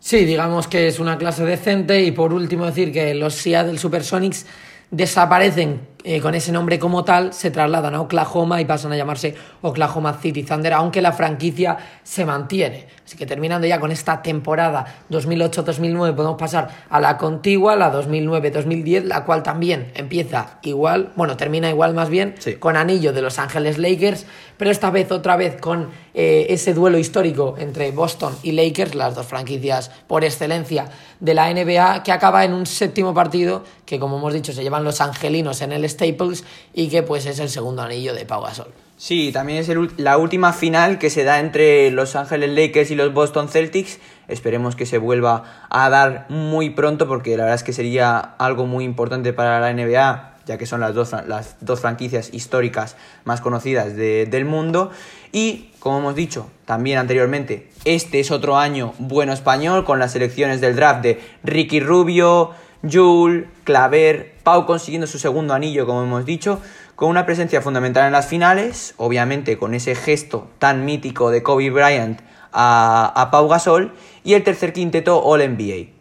Sí, 0.00 0.25
digamos 0.25 0.66
que 0.66 0.88
es 0.88 0.98
una 0.98 1.18
clase 1.18 1.44
decente. 1.44 2.02
Y 2.02 2.10
por 2.10 2.32
último 2.32 2.66
decir 2.66 2.92
que 2.92 3.14
los 3.14 3.36
Seattle 3.36 3.78
Supersonics 3.78 4.44
desaparecen 4.90 5.82
eh, 6.08 6.20
con 6.20 6.36
ese 6.36 6.52
nombre 6.52 6.78
como 6.78 7.02
tal, 7.02 7.32
se 7.32 7.50
trasladan 7.50 7.96
a 7.96 8.00
Oklahoma 8.00 8.60
y 8.60 8.64
pasan 8.64 8.92
a 8.92 8.96
llamarse 8.96 9.34
Oklahoma 9.60 10.16
City 10.22 10.44
Thunder, 10.44 10.72
aunque 10.75 11.02
la 11.02 11.10
franquicia 11.10 11.76
se 12.04 12.25
mantiene. 12.25 12.86
Así 13.04 13.16
que 13.16 13.26
terminando 13.26 13.66
ya 13.66 13.80
con 13.80 13.90
esta 13.90 14.22
temporada 14.22 14.86
2008-2009, 15.10 16.14
podemos 16.14 16.38
pasar 16.38 16.68
a 16.90 17.00
la 17.00 17.18
contigua, 17.18 17.75
la 17.75 17.92
2009-2010, 17.92 19.02
la 19.02 19.25
cual 19.25 19.42
también 19.42 19.90
empieza 19.96 20.60
igual, 20.62 21.10
bueno, 21.16 21.36
termina 21.36 21.70
igual 21.70 21.92
más 21.92 22.08
bien, 22.08 22.36
con 22.60 22.76
anillo 22.76 23.12
de 23.12 23.22
Los 23.22 23.40
Ángeles 23.40 23.76
Lakers, 23.76 24.26
pero 24.58 24.70
esta 24.70 24.90
vez 24.90 25.10
otra 25.10 25.36
vez 25.36 25.60
con 25.60 25.90
eh, 26.14 26.46
ese 26.50 26.72
duelo 26.72 26.98
histórico 26.98 27.56
entre 27.58 27.90
Boston 27.90 28.32
y 28.44 28.52
Lakers, 28.52 28.94
las 28.94 29.16
dos 29.16 29.26
franquicias 29.26 29.90
por 30.07 30.24
excelencia 30.24 30.87
de 31.18 31.35
la 31.35 31.52
NBA, 31.52 32.02
que 32.04 32.12
acaba 32.12 32.44
en 32.44 32.52
un 32.52 32.66
séptimo 32.66 33.12
partido 33.12 33.64
que, 33.85 33.98
como 33.98 34.18
hemos 34.18 34.35
dicho, 34.35 34.52
se 34.52 34.62
llevan 34.62 34.85
los 34.85 35.00
angelinos 35.00 35.62
en 35.62 35.72
el 35.72 35.85
Staples 35.96 36.44
y 36.72 36.88
que 36.88 37.02
pues 37.02 37.26
es 37.26 37.38
el 37.38 37.48
segundo 37.48 37.82
anillo 37.82 38.14
de 38.14 38.24
Pau 38.24 38.42
Gasol. 38.42 38.72
Sí, 38.96 39.30
también 39.32 39.59
es 39.59 39.70
la 39.98 40.16
última 40.16 40.52
final 40.52 40.98
que 40.98 41.11
se 41.11 41.24
da 41.24 41.40
entre 41.40 41.90
Los 41.90 42.16
Ángeles 42.16 42.50
Lakers 42.50 42.90
y 42.90 42.94
los 42.94 43.12
Boston 43.12 43.48
Celtics. 43.48 43.98
Esperemos 44.28 44.74
que 44.74 44.87
se 44.87 44.98
vuelva 44.98 45.66
a 45.68 45.90
dar 45.90 46.26
muy 46.30 46.70
pronto 46.70 47.06
porque 47.06 47.37
la 47.37 47.44
verdad 47.44 47.56
es 47.56 47.62
que 47.62 47.74
sería 47.74 48.18
algo 48.18 48.66
muy 48.66 48.85
importante 48.85 49.32
para 49.32 49.61
la 49.61 49.72
NBA 49.72 50.37
ya 50.46 50.56
que 50.56 50.66
son 50.66 50.80
las 50.80 50.94
dos, 50.94 51.12
las 51.26 51.56
dos 51.61 51.80
franquicias 51.80 52.32
históricas 52.32 52.96
más 53.24 53.40
conocidas 53.40 53.96
del 53.96 54.44
mundo. 54.44 54.90
Y, 55.32 55.72
como 55.80 55.98
hemos 55.98 56.14
dicho 56.14 56.50
también 56.64 56.98
anteriormente, 56.98 57.68
este 57.85 58.20
es 58.20 58.30
otro 58.30 58.56
año 58.56 58.94
bueno 58.98 59.32
español 59.32 59.85
con 59.85 59.98
las 59.98 60.12
selecciones 60.12 60.61
del 60.61 60.76
draft 60.76 61.02
de 61.02 61.20
Ricky 61.42 61.80
Rubio, 61.80 62.52
Jul, 62.82 63.48
Claver, 63.64 64.34
Pau 64.42 64.66
consiguiendo 64.66 65.06
su 65.06 65.18
segundo 65.18 65.54
anillo, 65.54 65.86
como 65.86 66.02
hemos 66.02 66.24
dicho, 66.24 66.60
con 66.94 67.10
una 67.10 67.26
presencia 67.26 67.60
fundamental 67.60 68.06
en 68.06 68.12
las 68.12 68.26
finales, 68.26 68.94
obviamente 68.96 69.58
con 69.58 69.74
ese 69.74 69.94
gesto 69.94 70.48
tan 70.58 70.84
mítico 70.84 71.30
de 71.30 71.42
Kobe 71.42 71.70
Bryant 71.70 72.20
a, 72.52 73.28
Pau 73.30 73.48
Gasol, 73.48 73.92
y 74.24 74.34
el 74.34 74.42
tercer 74.42 74.72
quinteto 74.72 75.22
All 75.22 75.40
NBA. 75.40 75.92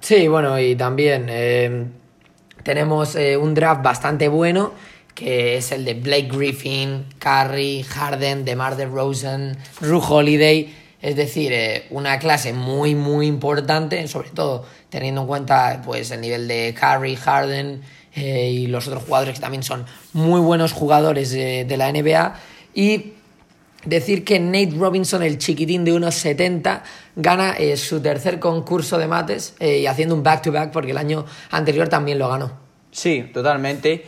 Sí, 0.00 0.28
bueno, 0.28 0.58
y 0.58 0.76
también 0.76 1.26
eh, 1.28 1.86
tenemos 2.62 3.16
eh, 3.16 3.36
un 3.36 3.54
draft 3.54 3.82
bastante 3.82 4.28
bueno, 4.28 4.72
que 5.14 5.56
es 5.56 5.72
el 5.72 5.84
de 5.84 5.94
Blake 5.94 6.28
Griffin, 6.32 7.06
Curry, 7.18 7.82
Harden, 7.82 8.44
DeMar 8.44 8.76
DeRozan, 8.76 9.56
Ru 9.80 9.98
Holiday, 10.00 10.72
es 11.02 11.16
decir, 11.16 11.52
eh, 11.52 11.86
una 11.90 12.20
clase 12.20 12.52
muy, 12.52 12.94
muy 12.94 13.26
importante, 13.26 14.06
sobre 14.06 14.30
todo 14.30 14.64
teniendo 14.88 15.22
en 15.22 15.26
cuenta 15.26 15.82
pues, 15.84 16.12
el 16.12 16.20
nivel 16.20 16.46
de 16.46 16.74
Curry, 16.78 17.16
Harden 17.16 17.82
eh, 18.14 18.50
y 18.50 18.66
los 18.68 18.86
otros 18.86 19.02
jugadores 19.02 19.34
que 19.34 19.40
también 19.40 19.64
son 19.64 19.84
muy 20.12 20.40
buenos 20.40 20.72
jugadores 20.72 21.32
de, 21.32 21.76
la 21.76 21.92
NBA. 21.92 22.34
Y 22.74 23.14
decir 23.84 24.24
que 24.24 24.38
Nate 24.38 24.74
Robinson, 24.78 25.24
el 25.24 25.38
chiquitín 25.38 25.84
de 25.84 25.92
unos 25.92 26.14
70, 26.14 26.84
gana 27.16 27.54
eh, 27.58 27.76
su 27.76 28.00
tercer 28.00 28.38
concurso 28.38 28.96
de 28.96 29.08
mates 29.08 29.56
y 29.60 29.86
haciendo 29.86 30.14
un 30.14 30.22
back-to-back 30.22 30.70
porque 30.70 30.92
el 30.92 30.98
año 30.98 31.26
anterior 31.50 31.88
también 31.88 32.20
lo 32.20 32.28
ganó. 32.28 32.52
Sí, 32.92 33.28
totalmente. 33.34 34.04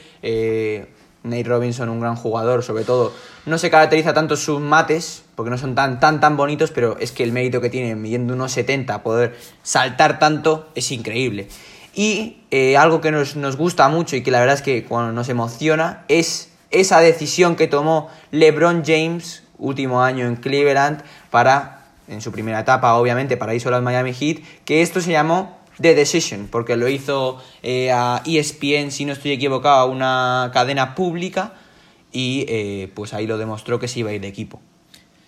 Nate 1.24 1.42
Robinson, 1.42 1.88
un 1.88 1.98
gran 1.98 2.14
jugador, 2.14 2.62
sobre 2.62 2.84
todo, 2.84 3.12
no 3.46 3.58
se 3.58 3.68
caracteriza 3.68 4.14
tanto 4.14 4.36
sus 4.36 4.60
mates, 4.60 5.23
porque 5.34 5.50
no 5.50 5.58
son 5.58 5.74
tan, 5.74 6.00
tan, 6.00 6.20
tan 6.20 6.36
bonitos, 6.36 6.70
pero 6.70 6.98
es 6.98 7.12
que 7.12 7.22
el 7.22 7.32
mérito 7.32 7.60
que 7.60 7.70
tiene 7.70 7.94
midiendo 7.94 8.34
unos 8.34 8.52
70, 8.52 9.02
poder 9.02 9.36
saltar 9.62 10.18
tanto, 10.18 10.68
es 10.74 10.90
increíble. 10.92 11.48
Y 11.94 12.38
eh, 12.50 12.76
algo 12.76 13.00
que 13.00 13.12
nos, 13.12 13.36
nos 13.36 13.56
gusta 13.56 13.88
mucho 13.88 14.16
y 14.16 14.22
que 14.22 14.30
la 14.30 14.40
verdad 14.40 14.56
es 14.56 14.62
que 14.62 14.84
cuando 14.84 15.12
nos 15.12 15.28
emociona 15.28 16.04
es 16.08 16.50
esa 16.70 17.00
decisión 17.00 17.56
que 17.56 17.68
tomó 17.68 18.10
LeBron 18.32 18.82
James, 18.84 19.44
último 19.58 20.02
año 20.02 20.26
en 20.26 20.36
Cleveland, 20.36 21.02
para, 21.30 21.86
en 22.08 22.20
su 22.20 22.32
primera 22.32 22.60
etapa, 22.60 22.94
obviamente, 22.94 23.36
para 23.36 23.54
irse 23.54 23.68
a 23.68 23.70
los 23.70 23.82
Miami 23.82 24.12
Heat, 24.12 24.38
que 24.64 24.82
esto 24.82 25.00
se 25.00 25.12
llamó 25.12 25.58
The 25.80 25.94
Decision, 25.94 26.48
porque 26.50 26.76
lo 26.76 26.88
hizo 26.88 27.42
eh, 27.62 27.90
a 27.92 28.22
ESPN, 28.24 28.90
si 28.90 29.04
no 29.04 29.12
estoy 29.12 29.32
equivocado, 29.32 29.76
a 29.76 29.84
una 29.86 30.50
cadena 30.52 30.94
pública 30.94 31.52
y 32.12 32.46
eh, 32.48 32.90
pues 32.94 33.12
ahí 33.12 33.26
lo 33.26 33.38
demostró 33.38 33.78
que 33.78 33.88
se 33.88 34.00
iba 34.00 34.10
a 34.10 34.12
ir 34.12 34.20
de 34.20 34.28
equipo. 34.28 34.60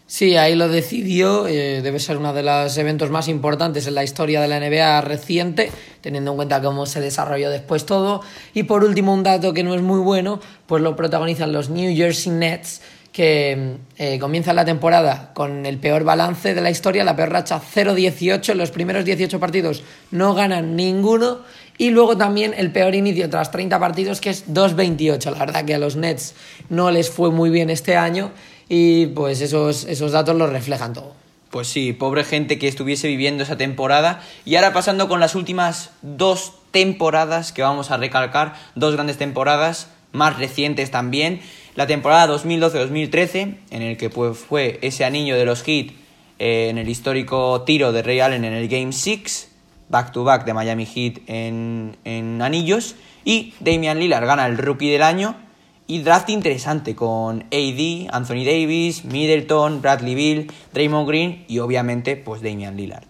Sí, 0.08 0.36
ahí 0.36 0.54
lo 0.54 0.68
decidió, 0.68 1.48
eh, 1.48 1.82
debe 1.82 1.98
ser 1.98 2.18
uno 2.18 2.32
de 2.32 2.44
los 2.44 2.78
eventos 2.78 3.10
más 3.10 3.26
importantes 3.26 3.88
en 3.88 3.96
la 3.96 4.04
historia 4.04 4.40
de 4.40 4.46
la 4.46 4.60
NBA 4.60 5.00
reciente, 5.00 5.72
teniendo 6.00 6.30
en 6.30 6.36
cuenta 6.36 6.62
cómo 6.62 6.86
se 6.86 7.00
desarrolló 7.00 7.50
después 7.50 7.86
todo. 7.86 8.22
Y 8.54 8.62
por 8.62 8.84
último, 8.84 9.12
un 9.12 9.24
dato 9.24 9.52
que 9.52 9.64
no 9.64 9.74
es 9.74 9.82
muy 9.82 9.98
bueno, 9.98 10.38
pues 10.66 10.80
lo 10.80 10.94
protagonizan 10.94 11.52
los 11.52 11.70
New 11.70 11.96
Jersey 11.96 12.30
Nets, 12.30 12.82
que 13.10 13.78
eh, 13.96 14.18
comienza 14.20 14.52
la 14.52 14.64
temporada 14.64 15.32
con 15.34 15.66
el 15.66 15.78
peor 15.78 16.04
balance 16.04 16.54
de 16.54 16.60
la 16.60 16.70
historia, 16.70 17.02
la 17.02 17.16
peor 17.16 17.30
racha 17.30 17.60
0-18, 17.60 18.50
en 18.50 18.58
los 18.58 18.70
primeros 18.70 19.06
18 19.06 19.40
partidos 19.40 19.82
no 20.10 20.34
ganan 20.34 20.76
ninguno 20.76 21.38
y 21.78 21.90
luego 21.90 22.16
también 22.18 22.54
el 22.56 22.70
peor 22.72 22.94
inicio 22.94 23.30
tras 23.30 23.50
30 23.50 23.80
partidos 23.80 24.20
que 24.20 24.28
es 24.28 24.46
2-28. 24.52 25.30
La 25.30 25.38
verdad 25.38 25.64
que 25.64 25.74
a 25.74 25.78
los 25.78 25.96
Nets 25.96 26.34
no 26.68 26.90
les 26.90 27.08
fue 27.08 27.30
muy 27.30 27.48
bien 27.48 27.70
este 27.70 27.96
año 27.96 28.32
y 28.68 29.06
pues 29.06 29.40
esos, 29.40 29.84
esos 29.84 30.12
datos 30.12 30.36
los 30.36 30.50
reflejan 30.50 30.92
todo. 30.92 31.14
Pues 31.50 31.68
sí, 31.68 31.92
pobre 31.92 32.24
gente 32.24 32.58
que 32.58 32.68
estuviese 32.68 33.08
viviendo 33.08 33.42
esa 33.42 33.56
temporada. 33.56 34.20
Y 34.44 34.56
ahora 34.56 34.72
pasando 34.72 35.08
con 35.08 35.20
las 35.20 35.34
últimas 35.34 35.90
dos 36.02 36.54
temporadas 36.72 37.52
que 37.52 37.62
vamos 37.62 37.90
a 37.90 37.96
recalcar, 37.96 38.54
dos 38.74 38.94
grandes 38.94 39.16
temporadas, 39.16 39.88
más 40.12 40.38
recientes 40.38 40.90
también. 40.90 41.40
La 41.76 41.86
temporada 41.86 42.34
2012-2013, 42.34 43.56
en 43.70 43.82
el 43.82 43.96
que 43.96 44.10
pues, 44.10 44.36
fue 44.36 44.78
ese 44.82 45.04
anillo 45.04 45.36
de 45.36 45.44
los 45.44 45.62
Heat 45.62 45.92
eh, 46.38 46.68
en 46.68 46.78
el 46.78 46.88
histórico 46.88 47.62
tiro 47.62 47.92
de 47.92 48.02
Ray 48.02 48.20
Allen 48.20 48.44
en 48.44 48.52
el 48.52 48.68
Game 48.68 48.92
6, 48.92 49.50
back 49.88 50.12
to 50.12 50.24
back 50.24 50.44
de 50.44 50.52
Miami 50.52 50.86
Heat 50.86 51.20
en, 51.28 51.96
en 52.04 52.42
anillos. 52.42 52.96
Y 53.24 53.54
Damian 53.60 53.98
Lillard 53.98 54.26
gana 54.26 54.46
el 54.46 54.58
rookie 54.58 54.90
del 54.90 55.02
año 55.02 55.36
y 55.86 56.02
draft 56.02 56.30
interesante 56.30 56.94
con 56.94 57.44
AD, 57.52 58.08
Anthony 58.10 58.44
Davis, 58.44 59.04
Middleton, 59.04 59.80
Bradley 59.80 60.14
Bill, 60.14 60.52
Draymond 60.72 61.08
Green 61.08 61.44
y 61.48 61.60
obviamente 61.60 62.16
pues 62.16 62.42
Damian 62.42 62.76
Lillard. 62.76 63.06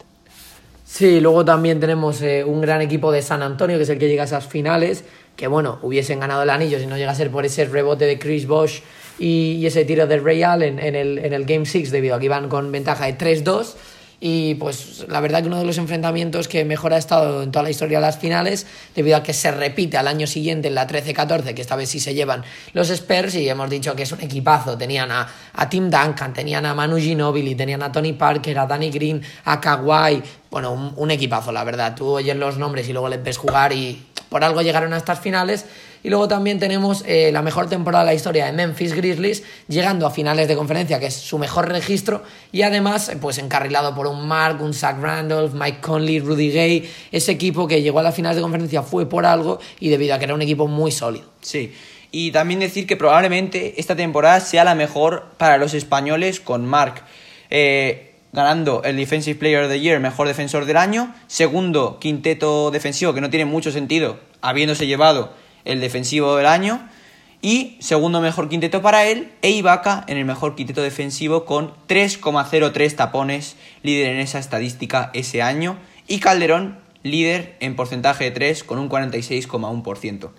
Sí, 0.85 1.21
luego 1.21 1.45
también 1.45 1.81
tenemos 1.81 2.23
eh, 2.23 2.45
un 2.45 2.61
gran 2.61 2.81
equipo 2.81 3.11
de 3.11 3.23
San 3.23 3.43
Antonio 3.43 3.77
que 3.77 3.83
es 3.83 3.89
el 3.89 3.99
que 3.99 4.09
llega 4.09 4.23
a 4.23 4.27
esas 4.27 4.47
finales, 4.47 5.05
que 5.37 5.47
bueno, 5.47 5.79
hubiesen 5.83 6.21
ganado 6.21 6.43
el 6.43 6.51
anillo 6.51 6.79
si 6.79 6.87
no 6.87 6.97
llega 6.97 7.11
a 7.11 7.15
ser 7.15 7.31
por 7.31 7.45
ese 7.45 7.65
rebote 7.65 8.05
de 8.05 8.19
Chris 8.19 8.47
Bosh 8.47 8.81
y, 9.19 9.65
ese 9.67 9.85
tiro 9.85 10.07
de 10.07 10.19
Ray 10.19 10.43
Allen 10.43 10.79
en 10.79 10.95
el, 10.95 11.19
en 11.19 11.33
el 11.33 11.45
Game 11.45 11.67
6 11.67 11.91
debido 11.91 12.15
a 12.15 12.19
que 12.19 12.27
iban 12.27 12.49
con 12.49 12.71
ventaja 12.71 13.07
de 13.07 13.19
3-2 13.19 13.75
y 14.19 14.55
pues 14.55 15.05
la 15.09 15.21
verdad 15.21 15.43
que 15.43 15.49
uno 15.49 15.59
de 15.59 15.65
los 15.65 15.77
enfrentamientos 15.79 16.49
que 16.49 16.65
mejor 16.65 16.95
ha 16.95 16.97
estado 16.97 17.43
en 17.43 17.53
toda 17.53 17.63
la 17.63 17.71
historia 17.71 17.99
de 17.99 18.03
las 18.03 18.19
finales, 18.19 18.67
debido 18.95 19.17
a 19.17 19.23
que 19.23 19.35
se 19.35 19.51
repite 19.51 19.99
al 19.99 20.09
año 20.09 20.27
siguiente 20.27 20.69
en 20.69 20.75
la 20.75 20.87
13-14, 20.87 21.55
que 21.55 21.61
esta 21.61 21.77
vez 21.77 21.91
sí 21.91 22.01
se 22.01 22.15
llevan 22.15 22.43
los 22.73 22.89
Spurs, 22.91 23.35
y 23.35 23.49
hemos 23.49 23.69
dicho 23.69 23.95
que 23.95 24.05
es 24.05 24.13
un 24.13 24.23
equipazo. 24.23 24.79
Tenían 24.79 25.11
a, 25.11 25.29
Tim 25.69 25.91
Duncan, 25.91 26.33
tenían 26.33 26.65
a 26.65 26.75
Manu 26.75 26.97
Ginobili, 26.97 27.55
tenían 27.55 27.83
a 27.83 27.93
Tony 27.93 28.15
Parker, 28.15 28.59
a 28.59 28.67
Danny 28.67 28.91
Green, 28.91 29.23
a 29.45 29.61
Kawhi. 29.61 30.23
Bueno, 30.51 30.73
un, 30.73 30.93
un 30.97 31.11
equipazo, 31.11 31.53
la 31.53 31.65
verdad. 31.65 31.95
Tú 31.95 32.07
oyes 32.07 32.37
los 32.37 32.57
nombres 32.57 32.89
y 32.89 32.93
luego 32.93 33.09
les 33.09 33.23
ves 33.23 33.37
jugar 33.37 33.73
y 33.73 34.03
por 34.31 34.43
algo 34.43 34.63
llegaron 34.63 34.93
a 34.95 34.97
estas 34.97 35.21
finales 35.21 35.67
y 36.03 36.11
luego 36.11 36.29
también 36.29 36.59
tenemos 36.59 37.05
eh, 37.07 37.31
la 37.33 37.43
mejor 37.43 37.69
temporada 37.69 38.05
de 38.05 38.11
la 38.11 38.15
historia 38.15 38.47
de 38.47 38.53
Memphis 38.53 38.95
Grizzlies, 38.95 39.43
llegando 39.69 40.07
a 40.07 40.11
finales 40.11 40.49
de 40.49 40.57
conferencia, 40.57 41.01
que 41.01 41.07
es 41.07 41.15
su 41.15 41.39
mejor 41.39 41.69
registro, 41.69 42.23
y 42.53 42.63
además, 42.63 43.09
eh, 43.09 43.17
pues 43.21 43.39
encarrilado 43.39 43.95
por 43.95 44.07
un 44.07 44.27
Mark, 44.27 44.61
un 44.63 44.75
Zach 44.75 45.01
Randolph, 45.01 45.55
Mike 45.55 45.79
Conley, 45.81 46.21
Rudy 46.21 46.51
Gay. 46.51 46.91
Ese 47.13 47.33
equipo 47.33 47.67
que 47.67 47.83
llegó 47.83 47.99
a 47.99 48.03
las 48.03 48.15
finales 48.15 48.37
de 48.37 48.43
conferencia 48.43 48.83
fue 48.83 49.09
por 49.09 49.27
algo 49.27 49.59
y 49.81 49.89
debido 49.89 50.15
a 50.15 50.19
que 50.19 50.25
era 50.25 50.35
un 50.35 50.43
equipo 50.43 50.67
muy 50.67 50.93
sólido. 50.93 51.27
Sí. 51.41 51.73
Y 52.13 52.31
también 52.31 52.61
decir 52.61 52.87
que 52.87 52.97
probablemente 52.97 53.81
esta 53.81 53.97
temporada 53.97 54.41
sea 54.41 54.65
la 54.65 54.75
mejor 54.75 55.27
para 55.39 55.59
los 55.59 55.75
españoles 55.75 56.41
con 56.41 56.65
Mark. 56.65 57.03
Eh, 57.51 58.15
ganando 58.33 58.83
el 58.85 58.97
Defensive 58.97 59.39
Player 59.39 59.65
of 59.65 59.71
the 59.71 59.81
Year, 59.81 59.99
mejor 59.99 60.29
defensor 60.29 60.67
del 60.67 60.77
año. 60.77 61.15
Segundo, 61.27 61.99
quinteto 61.99 62.71
defensivo, 62.71 63.15
que 63.15 63.21
no 63.21 63.31
tiene 63.31 63.45
mucho 63.45 63.71
sentido, 63.71 64.19
habiéndose 64.41 64.87
llevado 64.87 65.33
el 65.67 65.81
defensivo 65.81 66.37
del 66.37 66.47
año. 66.47 66.89
Y 67.43 67.77
segundo 67.81 68.21
mejor 68.21 68.49
quinteto 68.49 68.83
para 68.83 69.05
él, 69.05 69.31
e 69.43 69.51
en 69.51 70.17
el 70.17 70.25
mejor 70.25 70.55
quinteto 70.57 70.83
defensivo 70.83 71.45
con 71.45 71.73
3,03 71.89 72.97
tapones, 72.97 73.57
líder 73.83 74.09
en 74.09 74.21
esa 74.21 74.39
estadística 74.39 75.11
ese 75.13 75.43
año. 75.43 75.77
Y 76.09 76.19
Calderón, 76.19 76.79
líder 77.03 77.57
en 77.61 77.77
porcentaje 77.77 78.25
de 78.25 78.31
3 78.31 78.65
con 78.65 78.79
un 78.79 78.89
46,1%. 78.89 80.31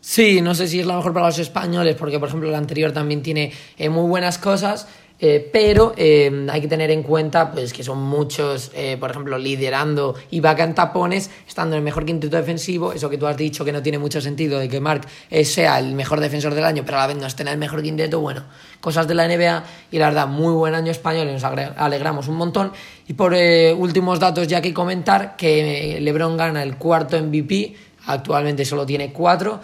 Sí, 0.00 0.40
no 0.40 0.54
sé 0.54 0.68
si 0.68 0.80
es 0.80 0.86
la 0.86 0.96
mejor 0.96 1.12
para 1.12 1.26
los 1.26 1.38
españoles, 1.38 1.96
porque 1.96 2.18
por 2.18 2.28
ejemplo 2.28 2.48
el 2.48 2.54
anterior 2.54 2.92
también 2.92 3.22
tiene 3.22 3.52
eh, 3.76 3.88
muy 3.88 4.08
buenas 4.08 4.38
cosas, 4.38 4.86
eh, 5.20 5.48
pero 5.52 5.94
eh, 5.96 6.46
hay 6.48 6.60
que 6.60 6.68
tener 6.68 6.92
en 6.92 7.02
cuenta 7.02 7.50
pues, 7.50 7.72
que 7.72 7.82
son 7.82 8.00
muchos, 8.00 8.70
eh, 8.74 8.96
por 8.98 9.10
ejemplo, 9.10 9.36
liderando 9.36 10.14
y 10.30 10.40
en 10.46 10.74
tapones, 10.74 11.30
estando 11.46 11.74
en 11.74 11.78
el 11.78 11.84
mejor 11.84 12.04
quinteto 12.04 12.36
defensivo. 12.36 12.92
Eso 12.92 13.10
que 13.10 13.18
tú 13.18 13.26
has 13.26 13.36
dicho 13.36 13.64
que 13.64 13.72
no 13.72 13.82
tiene 13.82 13.98
mucho 13.98 14.20
sentido 14.20 14.58
de 14.58 14.68
que 14.68 14.80
Mark 14.80 15.02
sea 15.42 15.78
el 15.78 15.94
mejor 15.94 16.20
defensor 16.20 16.54
del 16.54 16.64
año, 16.64 16.84
pero 16.84 16.98
a 16.98 17.02
la 17.02 17.06
vez 17.08 17.16
no 17.16 17.26
esté 17.26 17.42
en 17.42 17.48
el 17.48 17.58
mejor 17.58 17.82
quinteto. 17.82 18.20
Bueno, 18.20 18.44
cosas 18.80 19.08
de 19.08 19.14
la 19.14 19.26
NBA 19.26 19.64
y 19.90 19.98
la 19.98 20.06
verdad, 20.06 20.28
muy 20.28 20.52
buen 20.52 20.74
año 20.74 20.92
español 20.92 21.28
y 21.28 21.32
nos 21.32 21.44
alegramos 21.44 22.28
un 22.28 22.36
montón. 22.36 22.72
Y 23.08 23.14
por 23.14 23.34
últimos 23.76 24.20
datos, 24.20 24.46
ya 24.46 24.60
que 24.60 24.72
comentar 24.72 25.36
que 25.36 25.98
LeBron 26.00 26.36
gana 26.36 26.62
el 26.62 26.76
cuarto 26.76 27.20
MVP, 27.20 27.74
actualmente 28.06 28.64
solo 28.64 28.86
tiene 28.86 29.12
cuatro 29.12 29.60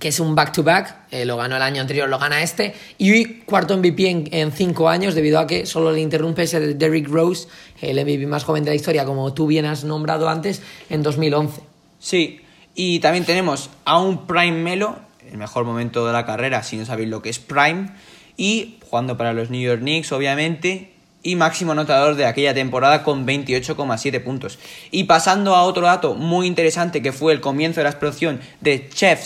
que 0.00 0.08
es 0.08 0.18
un 0.18 0.34
back-to-back, 0.34 0.96
eh, 1.10 1.24
lo 1.24 1.36
ganó 1.36 1.56
el 1.56 1.62
año 1.62 1.82
anterior, 1.82 2.08
lo 2.08 2.18
gana 2.18 2.42
este, 2.42 2.74
y 2.98 3.24
cuarto 3.42 3.76
MVP 3.76 4.28
en, 4.32 4.50
cinco 4.50 4.88
años, 4.88 5.14
debido 5.14 5.38
a 5.38 5.46
que 5.46 5.66
solo 5.66 5.92
le 5.92 6.00
interrumpe 6.00 6.42
ese 6.42 6.58
de 6.58 6.74
Derrick 6.74 7.06
Rose, 7.06 7.46
el 7.82 8.02
MVP 8.02 8.26
más 8.26 8.44
joven 8.44 8.64
de 8.64 8.70
la 8.70 8.76
historia, 8.76 9.04
como 9.04 9.32
tú 9.34 9.46
bien 9.46 9.66
has 9.66 9.84
nombrado 9.84 10.28
antes, 10.28 10.62
en 10.88 11.02
2011. 11.02 11.60
Sí, 12.00 12.40
y 12.74 12.98
también 13.00 13.26
tenemos 13.26 13.68
a 13.84 14.00
un 14.00 14.26
Prime 14.26 14.62
Melo, 14.62 14.96
el 15.30 15.36
mejor 15.36 15.64
momento 15.64 16.06
de 16.06 16.14
la 16.14 16.24
carrera, 16.24 16.62
si 16.62 16.78
no 16.78 16.86
sabéis 16.86 17.10
lo 17.10 17.20
que 17.20 17.28
es 17.28 17.38
Prime, 17.38 17.90
y 18.38 18.78
jugando 18.88 19.18
para 19.18 19.34
los 19.34 19.50
New 19.50 19.60
York 19.60 19.80
Knicks, 19.80 20.12
obviamente, 20.12 20.94
y 21.22 21.36
máximo 21.36 21.72
anotador 21.72 22.14
de 22.14 22.24
aquella 22.24 22.54
temporada 22.54 23.02
con 23.02 23.26
28,7 23.26 24.22
puntos. 24.22 24.58
Y 24.90 25.04
pasando 25.04 25.54
a 25.54 25.64
otro 25.64 25.82
dato 25.82 26.14
muy 26.14 26.46
interesante 26.46 27.02
que 27.02 27.12
fue 27.12 27.34
el 27.34 27.40
comienzo 27.40 27.80
de 27.80 27.84
la 27.84 27.90
explosión 27.90 28.40
de 28.62 28.88
Chef 28.88 29.22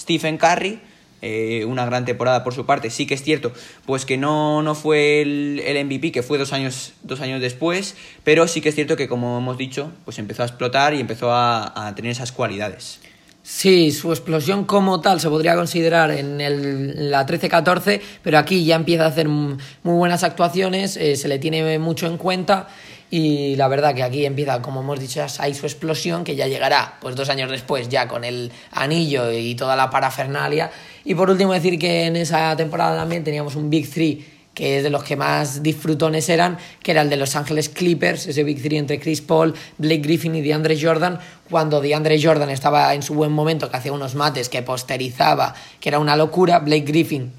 Stephen 0.00 0.38
Curry, 0.38 0.80
eh, 1.22 1.66
una 1.66 1.84
gran 1.84 2.06
temporada 2.06 2.42
por 2.42 2.54
su 2.54 2.64
parte. 2.64 2.88
Sí 2.88 3.06
que 3.06 3.14
es 3.14 3.22
cierto, 3.22 3.52
pues 3.84 4.06
que 4.06 4.16
no, 4.16 4.62
no 4.62 4.74
fue 4.74 5.20
el, 5.20 5.62
el, 5.66 5.84
MVP, 5.84 6.12
que 6.12 6.22
fue 6.22 6.38
dos 6.38 6.52
años, 6.52 6.94
dos 7.02 7.20
años 7.20 7.40
después, 7.40 7.94
pero 8.24 8.48
sí 8.48 8.60
que 8.60 8.70
es 8.70 8.74
cierto 8.74 8.96
que, 8.96 9.08
como 9.08 9.38
hemos 9.38 9.58
dicho, 9.58 9.92
pues 10.04 10.18
empezó 10.18 10.42
a 10.42 10.46
explotar 10.46 10.94
y 10.94 11.00
empezó 11.00 11.30
a, 11.30 11.88
a 11.88 11.94
tener 11.94 12.12
esas 12.12 12.32
cualidades. 12.32 13.00
Sí, 13.42 13.90
su 13.90 14.10
explosión 14.12 14.64
como 14.64 15.00
tal 15.00 15.18
se 15.18 15.28
podría 15.28 15.56
considerar 15.56 16.10
en, 16.10 16.40
el, 16.40 17.10
la 17.10 17.26
13-14, 17.26 18.00
pero 18.22 18.38
aquí 18.38 18.64
ya 18.64 18.76
empieza 18.76 19.04
a 19.04 19.08
hacer 19.08 19.28
muy 19.28 19.58
buenas 19.82 20.24
actuaciones, 20.24 20.96
eh, 20.96 21.16
se 21.16 21.26
le 21.26 21.38
tiene 21.38 21.78
mucho 21.78 22.06
en 22.06 22.18
cuenta 22.18 22.68
y 23.10 23.56
la 23.56 23.66
verdad 23.66 23.94
que 23.94 24.04
aquí 24.04 24.24
empieza, 24.24 24.62
como 24.62 24.80
hemos 24.80 25.00
dicho, 25.00 25.24
ahí 25.38 25.52
su 25.52 25.66
explosión, 25.66 26.22
que 26.22 26.36
ya 26.36 26.46
llegará 26.46 26.98
pues 27.00 27.16
dos 27.16 27.28
años 27.28 27.50
después, 27.50 27.88
ya 27.88 28.06
con 28.06 28.24
el 28.24 28.52
anillo 28.70 29.32
y 29.32 29.56
toda 29.56 29.74
la 29.74 29.90
parafernalia. 29.90 30.70
Y 31.04 31.16
por 31.16 31.28
último 31.28 31.52
decir 31.52 31.78
que 31.78 32.06
en 32.06 32.16
esa 32.16 32.54
temporada 32.56 32.96
también 32.96 33.24
teníamos 33.24 33.56
un 33.56 33.68
Big 33.68 33.90
Three 33.90 34.24
que 34.54 34.76
es 34.76 34.82
de 34.82 34.90
los 34.90 35.04
que 35.04 35.16
más 35.16 35.62
disfrutones 35.62 36.28
eran, 36.28 36.58
que 36.82 36.90
era 36.90 37.02
el 37.02 37.08
de 37.08 37.16
Los 37.16 37.36
Ángeles 37.36 37.68
Clippers, 37.68 38.26
ese 38.26 38.44
Big 38.44 38.60
Three 38.60 38.78
entre 38.78 38.98
Chris 38.98 39.20
Paul, 39.20 39.54
Blake 39.78 40.02
Griffin 40.02 40.34
y 40.34 40.42
DeAndre 40.42 40.78
Jordan, 40.78 41.18
cuando 41.48 41.80
DeAndre 41.80 42.20
Jordan 42.20 42.50
estaba 42.50 42.92
en 42.94 43.02
su 43.02 43.14
buen 43.14 43.30
momento, 43.32 43.70
que 43.70 43.76
hacía 43.76 43.92
unos 43.92 44.16
mates, 44.16 44.48
que 44.48 44.60
posterizaba, 44.62 45.54
que 45.78 45.88
era 45.88 46.00
una 46.00 46.16
locura, 46.16 46.58
Blake 46.58 46.84
Griffin 46.84 47.32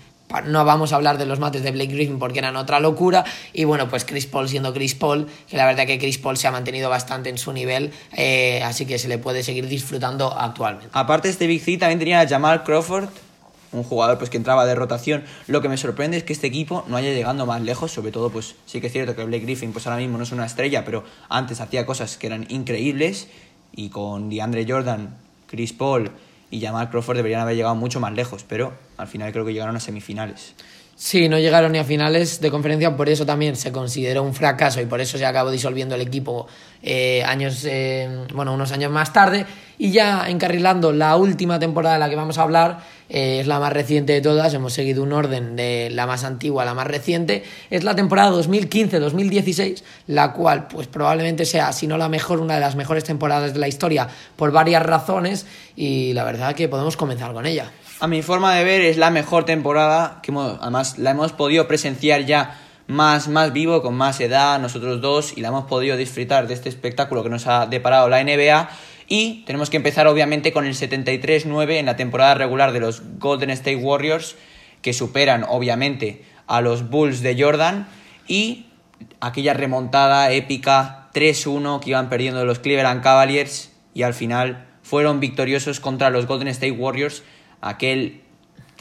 no 0.46 0.65
vamos 0.65 0.94
a 0.94 0.96
hablar 0.96 1.17
de 1.17 1.26
los 1.26 1.39
mates 1.39 1.63
de 1.63 1.72
Blake 1.72 1.94
Griffin 1.94 2.20
porque 2.20 2.39
eran 2.39 2.56
otra 2.56 2.80
locura. 2.80 3.26
Y 3.54 3.65
bueno, 3.65 3.89
pues 3.89 4.06
Chris 4.06 4.26
Paul 4.26 4.48
siendo 4.50 4.74
Chris 4.74 4.96
Paul, 4.96 5.28
que 5.50 5.58
la 5.58 5.65
verdad 5.65 5.86
que 5.86 6.00
Chris 6.00 6.17
Paul 6.17 6.38
se 6.38 6.48
ha 6.48 6.52
mantenido 6.52 6.89
bastante 6.89 7.30
en 7.30 7.38
su 7.38 7.52
nivel, 7.54 7.91
eh, 8.13 8.62
así 8.63 8.86
que 8.86 8.98
se 9.00 9.08
le 9.08 9.17
puede 9.17 9.44
seguir 9.44 9.67
disfrutando 9.67 10.34
actualmente. 10.38 10.89
Aparte, 10.94 11.30
este 11.30 11.48
Big 11.48 11.63
Three 11.63 11.78
también 11.78 12.00
tenía 12.00 12.22
a 12.22 12.28
Jamal 12.28 12.63
Crawford, 12.63 13.10
un 13.72 13.84
jugador 13.84 14.17
pues 14.17 14.30
que 14.30 14.38
entraba 14.38 14.65
de 14.65 14.76
rotación. 14.76 15.24
Lo 15.48 15.62
que 15.62 15.70
me 15.70 15.78
sorprende 15.78 16.17
es 16.17 16.24
que 16.24 16.34
este 16.34 16.48
equipo 16.48 16.84
no 16.88 16.98
haya 16.98 17.12
llegado 17.12 17.46
más 17.46 17.62
lejos, 17.62 17.91
sobre 17.91 18.12
todo 18.12 18.30
pues 18.30 18.56
sí 18.65 18.82
que 18.82 18.88
es 18.88 18.94
cierto 18.94 19.15
que 19.15 19.24
Blake 19.24 19.46
Griffin 19.46 19.72
pues 19.72 19.88
ahora 19.88 20.00
mismo 20.00 20.17
no 20.17 20.24
es 20.24 20.32
una 20.32 20.46
estrella, 20.46 20.86
pero 20.86 21.04
antes 21.30 21.62
hacía 21.62 21.86
cosas 21.86 22.17
que 22.17 22.28
eran 22.28 22.46
increíbles 22.50 23.28
y 23.74 23.89
con 23.89 24.30
DeAndre 24.30 24.65
Jordan, 24.67 25.15
Chris 25.48 25.74
Paul 25.74 26.12
y 26.51 26.61
Jamal 26.61 26.89
Crawford 26.89 27.15
deberían 27.15 27.41
haber 27.41 27.55
llegado 27.55 27.75
mucho 27.75 27.99
más 27.99 28.13
lejos, 28.13 28.45
pero 28.47 28.73
al 28.97 29.07
final 29.07 29.31
creo 29.31 29.45
que 29.45 29.53
llegaron 29.53 29.75
a 29.75 29.79
semifinales. 29.79 30.53
Sí, 31.03 31.27
no 31.27 31.39
llegaron 31.39 31.71
ni 31.71 31.79
a 31.79 31.83
finales 31.83 32.41
de 32.41 32.51
conferencia, 32.51 32.95
por 32.95 33.09
eso 33.09 33.25
también 33.25 33.55
se 33.55 33.71
consideró 33.71 34.21
un 34.21 34.35
fracaso 34.35 34.81
y 34.81 34.85
por 34.85 35.01
eso 35.01 35.17
se 35.17 35.25
acabó 35.25 35.49
disolviendo 35.49 35.95
el 35.95 36.01
equipo 36.01 36.45
eh, 36.83 37.23
años, 37.23 37.65
eh, 37.65 38.07
bueno, 38.35 38.53
unos 38.53 38.71
años 38.71 38.91
más 38.91 39.11
tarde. 39.11 39.47
Y 39.79 39.91
ya 39.91 40.29
encarrilando 40.29 40.91
la 40.91 41.15
última 41.15 41.57
temporada 41.57 41.95
de 41.95 42.01
la 42.01 42.07
que 42.07 42.15
vamos 42.15 42.37
a 42.37 42.43
hablar, 42.43 42.81
eh, 43.09 43.39
es 43.39 43.47
la 43.47 43.59
más 43.59 43.73
reciente 43.73 44.13
de 44.13 44.21
todas, 44.21 44.53
hemos 44.53 44.73
seguido 44.73 45.01
un 45.01 45.11
orden 45.11 45.55
de 45.55 45.89
la 45.89 46.05
más 46.05 46.23
antigua 46.23 46.61
a 46.61 46.65
la 46.67 46.75
más 46.75 46.85
reciente, 46.85 47.43
es 47.71 47.83
la 47.83 47.95
temporada 47.95 48.29
2015-2016, 48.37 49.81
la 50.05 50.33
cual 50.33 50.67
pues 50.67 50.85
probablemente 50.85 51.45
sea, 51.45 51.73
si 51.73 51.87
no 51.87 51.97
la 51.97 52.09
mejor, 52.09 52.39
una 52.39 52.53
de 52.53 52.61
las 52.61 52.75
mejores 52.75 53.03
temporadas 53.05 53.55
de 53.55 53.59
la 53.59 53.67
historia 53.67 54.07
por 54.35 54.51
varias 54.51 54.83
razones 54.83 55.47
y 55.75 56.13
la 56.13 56.23
verdad 56.25 56.53
que 56.53 56.69
podemos 56.69 56.95
comenzar 56.95 57.33
con 57.33 57.47
ella. 57.47 57.71
A 58.01 58.07
mi 58.07 58.23
forma 58.23 58.55
de 58.55 58.63
ver 58.63 58.81
es 58.81 58.97
la 58.97 59.11
mejor 59.11 59.45
temporada, 59.45 60.21
que 60.23 60.31
además 60.31 60.97
la 60.97 61.11
hemos 61.11 61.33
podido 61.33 61.67
presenciar 61.67 62.25
ya 62.25 62.59
más, 62.87 63.27
más 63.27 63.53
vivo, 63.53 63.83
con 63.83 63.93
más 63.93 64.19
edad, 64.21 64.59
nosotros 64.59 65.01
dos, 65.01 65.37
y 65.37 65.41
la 65.41 65.49
hemos 65.49 65.65
podido 65.65 65.95
disfrutar 65.95 66.47
de 66.47 66.55
este 66.55 66.67
espectáculo 66.67 67.21
que 67.21 67.29
nos 67.29 67.45
ha 67.45 67.67
deparado 67.67 68.09
la 68.09 68.23
NBA. 68.23 68.71
Y 69.07 69.43
tenemos 69.45 69.69
que 69.69 69.77
empezar 69.77 70.07
obviamente 70.07 70.51
con 70.51 70.65
el 70.65 70.73
73-9 70.73 71.73
en 71.77 71.85
la 71.85 71.95
temporada 71.95 72.33
regular 72.33 72.71
de 72.71 72.79
los 72.79 73.03
Golden 73.19 73.51
State 73.51 73.75
Warriors, 73.75 74.35
que 74.81 74.93
superan 74.93 75.45
obviamente 75.47 76.25
a 76.47 76.61
los 76.61 76.89
Bulls 76.89 77.21
de 77.21 77.39
Jordan. 77.39 77.87
Y 78.27 78.65
aquella 79.19 79.53
remontada 79.53 80.31
épica 80.31 81.11
3-1 81.13 81.79
que 81.81 81.91
iban 81.91 82.09
perdiendo 82.09 82.45
los 82.45 82.57
Cleveland 82.57 83.03
Cavaliers 83.03 83.71
y 83.93 84.01
al 84.01 84.15
final 84.15 84.65
fueron 84.81 85.19
victoriosos 85.19 85.79
contra 85.79 86.09
los 86.09 86.25
Golden 86.25 86.47
State 86.47 86.71
Warriors, 86.71 87.21
aquel, 87.62 88.21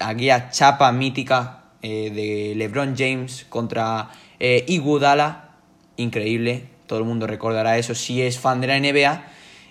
aquella 0.01 0.51
chapa 0.51 0.91
mítica 0.93 1.65
eh, 1.83 2.11
de 2.11 2.55
LeBron 2.57 2.95
James 2.97 3.47
contra 3.49 4.11
eh, 4.39 4.65
Iguodala, 4.69 5.51
increíble, 5.97 6.69
todo 6.87 6.99
el 6.99 7.05
mundo 7.05 7.27
recordará 7.27 7.79
eso 7.79 7.95
si 7.95 8.21
es 8.21 8.39
fan 8.39 8.61
de 8.61 8.67
la 8.67 8.81
NBA. 8.81 9.23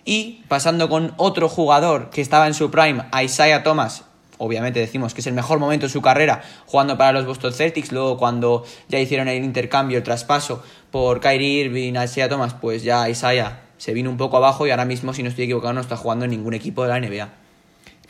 Y 0.06 0.44
pasando 0.48 0.90
con 0.90 1.14
otro 1.18 1.50
jugador 1.50 2.10
que 2.10 2.22
estaba 2.22 2.48
en 2.48 2.54
su 2.54 2.72
prime, 2.72 3.04
Isaiah 3.22 3.62
Thomas, 3.62 4.06
obviamente 4.38 4.80
decimos 4.80 5.14
que 5.14 5.22
es 5.22 5.28
el 5.28 5.34
mejor 5.34 5.60
momento 5.60 5.86
de 5.86 5.92
su 5.92 6.02
carrera 6.02 6.42
jugando 6.66 6.98
para 6.98 7.12
los 7.12 7.26
Boston 7.26 7.54
Celtics, 7.54 7.92
luego 7.92 8.18
cuando 8.18 8.64
ya 8.88 9.00
hicieron 9.00 9.28
el 9.28 9.44
intercambio, 9.44 9.98
el 9.98 10.04
traspaso 10.04 10.64
por 10.92 11.20
Kyrie 11.20 11.66
Irving, 11.66 11.94
Isaiah 12.02 12.30
Thomas, 12.30 12.54
pues 12.54 12.84
ya 12.84 13.10
Isaiah 13.10 13.64
se 13.78 13.94
vino 13.94 14.10
un 14.10 14.18
poco 14.18 14.38
abajo 14.38 14.66
y 14.66 14.72
ahora 14.72 14.86
mismo, 14.86 15.14
si 15.14 15.24
no 15.24 15.30
estoy 15.30 15.46
equivocado, 15.46 15.74
no 15.74 15.82
está 15.82 15.98
jugando 15.98 16.26
en 16.26 16.32
ningún 16.32 16.54
equipo 16.54 16.84
de 16.84 16.90
la 16.90 17.00
NBA. 17.00 17.30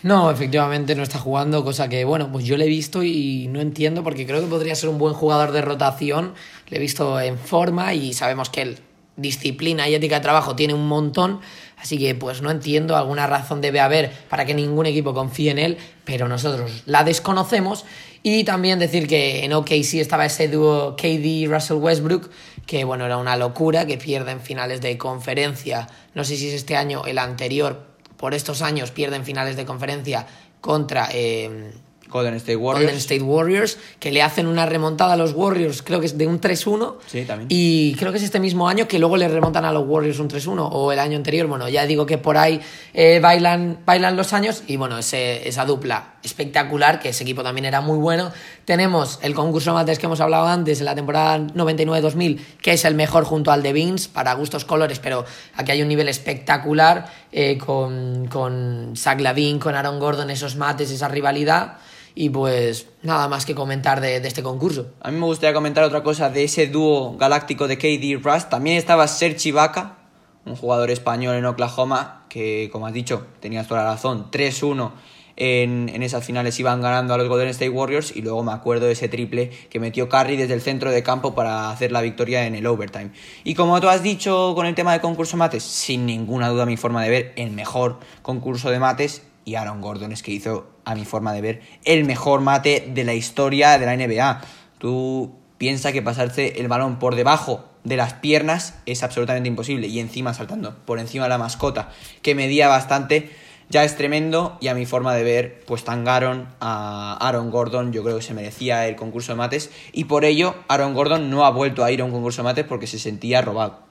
No, 0.02 0.32
efectivamente 0.32 0.96
no 0.96 1.04
está 1.04 1.20
jugando, 1.20 1.66
cosa 1.66 1.90
que, 1.90 2.06
bueno, 2.06 2.32
pues 2.32 2.46
yo 2.46 2.56
le 2.56 2.66
he 2.66 2.70
visto 2.70 3.04
y 3.04 3.48
no 3.50 3.60
entiendo 3.60 4.02
porque 4.02 4.26
creo 4.26 4.40
que 4.40 4.48
podría 4.48 4.74
ser 4.74 4.90
un 4.90 4.98
buen 4.98 5.14
jugador 5.14 5.52
de 5.52 5.62
rotación. 5.62 6.36
Le 6.70 6.78
he 6.78 6.80
visto 6.80 7.20
en 7.20 7.38
forma 7.38 7.94
y 7.94 8.14
sabemos 8.14 8.50
que 8.50 8.62
él 8.62 8.80
disciplina 9.18 9.90
y 9.90 9.96
ética 9.96 10.16
de 10.16 10.22
trabajo 10.22 10.56
tiene 10.56 10.74
un 10.74 10.88
montón, 10.88 11.42
así 11.78 11.98
que 11.98 12.16
pues 12.16 12.42
no 12.42 12.52
entiendo, 12.52 12.96
alguna 12.96 13.28
razón 13.28 13.60
debe 13.60 13.80
haber 13.80 14.12
para 14.30 14.46
que 14.46 14.54
ningún 14.54 14.86
equipo 14.86 15.14
confíe 15.14 15.52
en 15.52 15.60
él, 15.60 15.78
pero 16.06 16.28
nosotros 16.28 16.84
la 16.86 17.04
desconocemos 17.04 17.86
y 18.24 18.44
también 18.44 18.80
decir 18.80 19.08
que 19.08 19.44
en 19.44 19.54
OKC 19.54 19.96
estaba 19.96 20.26
ese 20.26 20.48
dúo 20.48 20.96
KD 20.96 21.48
Russell 21.50 21.78
Westbrook, 21.78 22.30
que 22.66 22.84
bueno, 22.84 23.06
era 23.06 23.18
una 23.18 23.36
locura, 23.36 23.86
que 23.86 23.98
pierden 23.98 24.42
finales 24.42 24.82
de 24.82 24.98
conferencia, 24.98 25.88
no 26.14 26.24
sé 26.24 26.36
si 26.38 26.48
es 26.48 26.54
este 26.54 26.76
año, 26.76 27.04
el 27.06 27.18
anterior, 27.18 27.89
por 28.20 28.34
estos 28.34 28.62
años 28.62 28.92
pierden 28.92 29.24
finales 29.24 29.56
de 29.56 29.66
conferencia 29.66 30.28
contra 30.60 31.08
eh, 31.14 31.72
Golden 32.10 32.36
State 32.36 32.56
Warriors. 32.56 32.86
Golden 32.86 32.98
State 32.98 33.22
Warriors, 33.22 33.78
que 34.00 34.12
le 34.12 34.22
hacen 34.22 34.48
una 34.48 34.66
remontada 34.66 35.14
a 35.14 35.18
los 35.18 35.34
Warriors, 35.34 35.82
creo 35.82 36.00
que 36.00 36.08
es 36.08 36.18
de 36.18 36.28
un 36.28 36.42
3-1. 36.42 36.96
Sí, 37.08 37.26
también. 37.26 37.48
Y 37.50 37.96
creo 37.96 38.12
que 38.12 38.18
es 38.18 38.24
este 38.24 38.40
mismo 38.40 38.68
año 38.68 38.88
que 38.88 39.00
luego 39.00 39.18
le 39.18 39.28
remontan 39.28 39.66
a 39.66 39.72
los 39.72 39.88
Warriors 39.88 40.20
un 40.20 40.30
3-1, 40.30 40.70
o 40.72 40.92
el 40.92 41.00
año 41.00 41.18
anterior. 41.18 41.48
Bueno, 41.48 41.70
ya 41.70 41.86
digo 41.86 42.06
que 42.06 42.18
por 42.18 42.38
ahí 42.38 42.60
eh, 42.94 43.20
bailan, 43.22 43.80
bailan 43.86 44.16
los 44.16 44.34
años, 44.34 44.64
y 44.68 44.78
bueno, 44.78 44.98
ese, 44.98 45.48
esa 45.48 45.66
dupla 45.66 46.16
espectacular, 46.24 47.00
que 47.00 47.10
ese 47.10 47.24
equipo 47.24 47.44
también 47.44 47.66
era 47.66 47.82
muy 47.82 47.98
bueno. 47.98 48.32
Tenemos 48.66 49.20
el 49.22 49.34
concurso 49.34 49.74
mates 49.74 50.00
que 50.00 50.06
hemos 50.08 50.20
hablado 50.20 50.48
antes, 50.48 50.80
en 50.80 50.86
la 50.86 50.96
temporada 50.96 51.38
99-2000, 51.40 52.40
que 52.62 52.74
es 52.74 52.86
el 52.86 52.96
mejor 52.96 53.24
junto 53.24 53.52
al 53.52 53.64
de 53.64 53.74
Vince, 53.74 54.10
para 54.12 54.34
gustos 54.34 54.66
colores, 54.66 55.00
pero 55.00 55.26
aquí 55.56 55.72
hay 55.72 55.82
un 55.82 55.88
nivel 55.88 56.10
espectacular 56.10 57.06
eh, 57.32 57.58
con, 57.58 58.28
con 58.28 58.94
Zach 58.96 59.20
Lavin, 59.22 59.60
con 59.60 59.76
Aaron 59.76 60.00
Gordon, 60.00 60.30
esos 60.30 60.56
mates, 60.56 60.92
esa 60.92 61.08
rivalidad. 61.08 61.78
Y 62.20 62.32
pues 62.32 62.90
nada 63.02 63.30
más 63.30 63.46
que 63.46 63.56
comentar 63.56 64.02
de, 64.02 64.18
este 64.18 64.44
concurso. 64.44 64.92
A 65.00 65.10
mí 65.10 65.18
me 65.18 65.26
gustaría 65.26 65.54
comentar 65.54 65.86
otra 65.86 66.04
cosa 66.04 66.30
de 66.30 66.44
ese 66.44 66.68
dúo 66.68 67.16
galáctico 67.16 67.66
de 67.66 67.78
KD 67.78 68.04
y 68.04 68.18
Russ. 68.18 68.50
También 68.50 68.76
estaba 68.76 69.08
Sergi 69.08 69.52
Vaca, 69.54 70.00
un 70.46 70.58
jugador 70.58 70.92
español 70.92 71.38
en 71.38 71.46
Oklahoma, 71.46 72.26
que 72.28 72.68
como 72.74 72.88
has 72.88 72.92
dicho, 72.92 73.26
tenías 73.40 73.70
toda 73.70 73.86
la 73.86 73.92
razón, 73.92 74.30
3-1 74.32 74.92
en, 75.40 75.90
esas 76.04 76.26
finales 76.26 76.60
iban 76.60 76.82
ganando 76.82 77.14
a 77.14 77.18
los 77.18 77.28
Golden 77.28 77.48
State 77.48 77.70
Warriors 77.70 78.16
y 78.16 78.22
luego 78.22 78.44
me 78.44 78.52
acuerdo 78.52 78.86
de 78.86 78.92
ese 78.92 79.08
triple 79.08 79.50
que 79.70 79.80
metió 79.80 80.10
Curry 80.10 80.36
desde 80.36 80.54
el 80.54 80.62
centro 80.62 80.92
de 80.92 81.02
campo 81.02 81.34
para 81.34 81.72
hacer 81.72 81.92
la 81.92 82.02
victoria 82.02 82.46
en 82.46 82.56
el 82.56 82.68
overtime. 82.68 83.12
Y 83.44 83.56
como 83.56 83.80
tú 83.80 83.88
has 83.90 84.04
dicho 84.04 84.54
con 84.54 84.66
el 84.66 84.76
tema 84.76 84.94
de 84.94 85.00
concurso 85.00 85.38
mates, 85.38 85.64
sin 85.64 86.06
ninguna 86.06 86.50
duda 86.50 86.66
mi 86.66 86.78
forma 86.78 87.04
de 87.04 87.10
ver 87.10 87.34
el 87.38 87.52
mejor 87.52 88.00
concurso 88.22 88.70
de 88.70 88.80
mates 88.80 89.24
y 89.46 89.56
Aaron 89.56 89.82
Gordon 89.82 90.12
es 90.12 90.22
que 90.22 90.32
hizo, 90.32 90.68
a 90.86 90.94
mi 90.94 91.06
forma 91.06 91.34
de 91.34 91.42
ver, 91.42 91.62
el 91.86 92.06
mejor 92.06 92.42
mate 92.42 92.92
de 92.94 93.04
la 93.04 93.14
historia 93.14 93.80
de 93.80 93.86
la 93.86 93.96
NBA. 93.96 94.42
Tú 94.78 95.32
piensas 95.58 95.94
que 95.94 96.02
pasarse 96.02 96.60
el 96.60 96.68
balón 96.68 97.00
por 97.00 97.16
debajo 97.16 97.66
de 97.84 97.98
las 97.98 98.14
piernas 98.14 98.76
es 98.86 99.04
absolutamente 99.04 99.48
imposible 99.48 99.88
y 99.88 100.00
encima 100.00 100.34
saltando 100.34 100.76
por 100.86 101.00
encima 101.00 101.24
de 101.24 101.30
la 101.30 101.38
mascota 101.38 101.90
que 102.22 102.36
medía 102.36 102.68
bastante 102.68 103.30
ya 103.70 103.84
es 103.84 103.96
tremendo 103.96 104.58
y 104.60 104.68
a 104.68 104.74
mi 104.74 104.86
forma 104.86 105.14
de 105.14 105.24
ver 105.24 105.64
pues 105.66 105.84
tangaron 105.84 106.48
a 106.60 107.18
Aaron 107.22 107.52
Gordon 107.52 107.94
yo 107.94 108.04
creo 108.04 108.18
que 108.18 108.24
se 108.24 108.34
merecía 108.34 108.88
el 108.88 108.96
concurso 108.96 109.32
de 109.32 109.38
mates 109.38 109.72
y 109.94 110.06
por 110.06 110.26
ello 110.26 110.56
Aaron 110.68 110.94
Gordon 110.94 111.30
no 111.30 111.46
ha 111.46 111.52
vuelto 111.52 111.84
a 111.84 111.92
ir 111.92 112.02
a 112.02 112.06
un 112.06 112.12
concurso 112.12 112.42
de 112.42 112.46
mates 112.46 112.66
porque 112.66 112.88
se 112.88 113.00
sentía 113.00 113.42
robado 113.42 113.90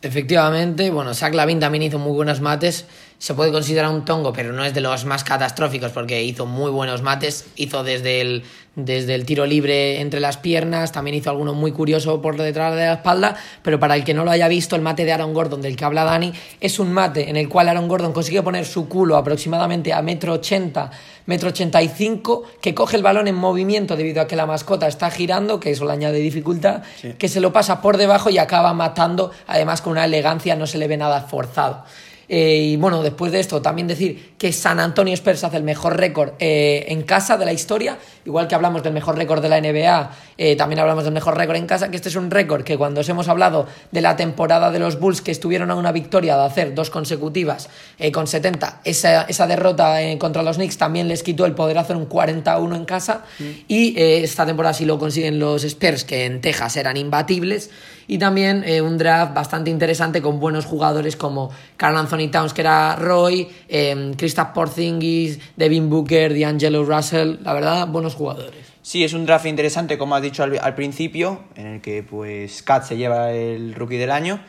Efectivamente, 0.00 0.90
bueno, 0.92 1.12
Zach 1.12 1.34
Lavin 1.34 1.58
también 1.58 1.82
hizo 1.82 1.98
muy 1.98 2.12
buenos 2.12 2.40
mates. 2.40 2.86
Se 3.18 3.34
puede 3.34 3.50
considerar 3.50 3.90
un 3.90 4.04
tongo, 4.04 4.32
pero 4.32 4.52
no 4.52 4.64
es 4.64 4.74
de 4.74 4.80
los 4.80 5.04
más 5.04 5.24
catastróficos 5.24 5.90
porque 5.90 6.22
hizo 6.22 6.46
muy 6.46 6.70
buenos 6.70 7.02
mates. 7.02 7.46
Hizo 7.56 7.82
desde 7.82 8.20
el, 8.20 8.44
desde 8.76 9.16
el 9.16 9.26
tiro 9.26 9.44
libre 9.44 10.00
entre 10.00 10.20
las 10.20 10.36
piernas, 10.36 10.92
también 10.92 11.16
hizo 11.16 11.28
alguno 11.28 11.52
muy 11.52 11.72
curioso 11.72 12.22
por 12.22 12.36
detrás 12.36 12.76
de 12.76 12.86
la 12.86 12.92
espalda. 12.92 13.34
Pero 13.62 13.80
para 13.80 13.96
el 13.96 14.04
que 14.04 14.14
no 14.14 14.24
lo 14.24 14.30
haya 14.30 14.46
visto, 14.46 14.76
el 14.76 14.82
mate 14.82 15.04
de 15.04 15.12
Aaron 15.12 15.34
Gordon, 15.34 15.60
del 15.60 15.74
que 15.74 15.84
habla 15.84 16.04
Dani, 16.04 16.32
es 16.60 16.78
un 16.78 16.92
mate 16.92 17.28
en 17.28 17.36
el 17.36 17.48
cual 17.48 17.68
Aaron 17.68 17.88
Gordon 17.88 18.12
consigue 18.12 18.40
poner 18.40 18.64
su 18.64 18.88
culo 18.88 19.16
aproximadamente 19.16 19.92
a 19.92 20.00
metro 20.00 20.34
ochenta, 20.34 20.92
metro 21.26 21.48
ochenta 21.48 21.82
y 21.82 21.88
cinco, 21.88 22.44
que 22.60 22.72
coge 22.72 22.96
el 22.96 23.02
balón 23.02 23.26
en 23.26 23.34
movimiento 23.34 23.96
debido 23.96 24.22
a 24.22 24.28
que 24.28 24.36
la 24.36 24.46
mascota 24.46 24.86
está 24.86 25.10
girando, 25.10 25.58
que 25.58 25.72
eso 25.72 25.84
le 25.86 25.92
añade 25.92 26.20
dificultad, 26.20 26.82
sí. 27.00 27.14
que 27.18 27.28
se 27.28 27.40
lo 27.40 27.52
pasa 27.52 27.82
por 27.82 27.96
debajo 27.96 28.30
y 28.30 28.38
acaba 28.38 28.72
matando, 28.74 29.32
además 29.48 29.82
con 29.82 29.90
una 29.90 30.04
elegancia, 30.04 30.54
no 30.54 30.68
se 30.68 30.78
le 30.78 30.86
ve 30.86 30.96
nada 30.96 31.22
forzado. 31.22 31.84
Eh, 32.28 32.72
y 32.72 32.76
bueno, 32.76 33.02
después 33.02 33.32
de 33.32 33.40
esto, 33.40 33.62
también 33.62 33.88
decir 33.88 34.34
que 34.36 34.52
San 34.52 34.80
Antonio 34.80 35.14
Spurs 35.14 35.44
hace 35.44 35.56
el 35.56 35.62
mejor 35.62 35.96
récord 35.96 36.32
eh, 36.38 36.84
en 36.88 37.02
casa 37.02 37.38
de 37.38 37.46
la 37.46 37.52
historia, 37.52 37.98
igual 38.26 38.46
que 38.48 38.54
hablamos 38.54 38.82
del 38.82 38.92
mejor 38.92 39.16
récord 39.16 39.40
de 39.40 39.48
la 39.48 39.60
NBA, 39.60 40.10
eh, 40.36 40.54
también 40.54 40.78
hablamos 40.80 41.04
del 41.04 41.14
mejor 41.14 41.36
récord 41.36 41.56
en 41.56 41.66
casa, 41.66 41.90
que 41.90 41.96
este 41.96 42.10
es 42.10 42.16
un 42.16 42.30
récord 42.30 42.64
que 42.64 42.76
cuando 42.76 43.00
os 43.00 43.08
hemos 43.08 43.28
hablado 43.28 43.66
de 43.90 44.00
la 44.02 44.16
temporada 44.16 44.70
de 44.70 44.78
los 44.78 45.00
Bulls 45.00 45.22
que 45.22 45.30
estuvieron 45.30 45.70
a 45.70 45.74
una 45.74 45.90
victoria 45.90 46.36
de 46.36 46.44
hacer 46.44 46.74
dos 46.74 46.90
consecutivas 46.90 47.70
con 48.12 48.26
70, 48.26 48.82
esa, 48.84 49.22
esa 49.22 49.46
derrota 49.46 49.96
contra 50.18 50.42
los 50.42 50.56
Knicks 50.56 50.76
también 50.76 51.08
les 51.08 51.22
quitó 51.22 51.46
el 51.46 51.54
poder 51.54 51.78
hacer 51.78 51.96
un 51.96 52.06
41 52.06 52.76
en 52.76 52.84
casa 52.84 53.24
mm. 53.38 53.44
y 53.68 53.94
esta 53.98 54.44
temporada 54.44 54.74
sí 54.74 54.84
lo 54.84 54.98
consiguen 54.98 55.38
los 55.38 55.64
Spurs, 55.64 56.04
que 56.04 56.26
en 56.26 56.40
Texas 56.40 56.76
eran 56.76 56.96
imbatibles 56.96 57.70
y 58.08 58.18
también 58.18 58.64
eh, 58.66 58.80
un 58.80 58.98
draft 58.98 59.34
bastante 59.34 59.70
interesante 59.70 60.20
con 60.20 60.40
buenos 60.40 60.64
jugadores 60.64 61.14
como 61.14 61.50
Carl 61.76 61.96
Anthony 61.96 62.30
Towns, 62.32 62.52
que 62.52 62.62
era 62.62 62.96
Roy, 62.96 63.46
eh, 63.68 64.12
Kristaps 64.16 64.52
Porzingis, 64.52 65.38
Devin 65.56 65.88
Booker, 65.88 66.36
D'Angelo 66.36 66.84
Russell, 66.84 67.36
la 67.42 67.52
verdad, 67.52 67.86
buenos 67.86 68.14
jugadores. 68.14 68.66
Sí, 68.82 69.04
es 69.04 69.12
un 69.12 69.26
draft 69.26 69.44
interesante, 69.44 69.98
como 69.98 70.16
has 70.16 70.22
dicho 70.22 70.42
al, 70.42 70.58
al 70.58 70.74
principio, 70.74 71.42
en 71.54 71.66
el 71.66 71.80
que 71.82 72.02
pues 72.02 72.62
Kat 72.62 72.84
se 72.84 72.96
lleva 72.96 73.32
el 73.32 73.74
rookie 73.74 73.98
del 73.98 74.10
año. 74.10 74.40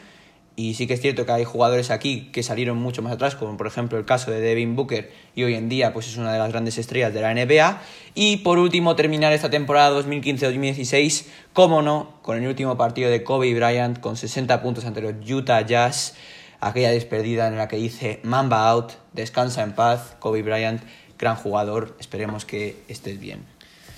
Y 0.60 0.74
sí 0.74 0.88
que 0.88 0.96
es 0.96 1.00
cierto 1.00 1.26
que 1.26 1.32
hay 1.32 1.46
jugadores 1.46 1.90
aquí 1.90 2.28
que 2.34 2.44
salieron 2.44 2.78
mucho 2.78 3.02
más 3.02 3.14
atrás, 3.14 3.34
como 3.34 3.56
por 3.56 3.66
ejemplo 3.66 3.98
el 3.98 4.04
caso 4.04 4.30
de 4.30 4.42
Devin 4.42 4.76
Booker, 4.76 5.10
y 5.34 5.44
hoy 5.44 5.54
en 5.56 5.70
día 5.70 5.94
pues 5.94 6.10
es 6.10 6.18
una 6.18 6.34
de 6.34 6.38
las 6.38 6.52
grandes 6.52 6.78
estrellas 6.78 7.14
de 7.14 7.22
la 7.22 7.34
NBA. 7.34 7.82
Y 8.14 8.38
por 8.38 8.60
último, 8.60 8.98
terminar 8.98 9.32
esta 9.32 9.50
temporada 9.50 9.98
2015-2016, 10.02 11.28
como 11.54 11.82
no, 11.82 12.20
con 12.22 12.36
el 12.36 12.46
último 12.46 12.76
partido 12.76 13.10
de 13.10 13.24
Kobe 13.24 13.54
Bryant 13.54 14.02
con 14.02 14.18
60 14.18 14.62
puntos 14.62 14.84
ante 14.84 15.00
los 15.00 15.14
Utah 15.32 15.62
Jazz, 15.62 16.16
aquella 16.60 16.92
despedida 16.92 17.48
en 17.48 17.56
la 17.56 17.70
que 17.70 17.78
dice 17.78 18.20
Mamba 18.24 18.68
out, 18.68 18.92
descansa 19.14 19.64
en 19.64 19.72
paz, 19.72 20.18
Kobe 20.20 20.44
Bryant, 20.44 20.82
gran 21.18 21.38
jugador, 21.38 21.96
esperemos 22.02 22.44
que 22.44 22.84
estés 22.90 23.18
bien. 23.18 23.46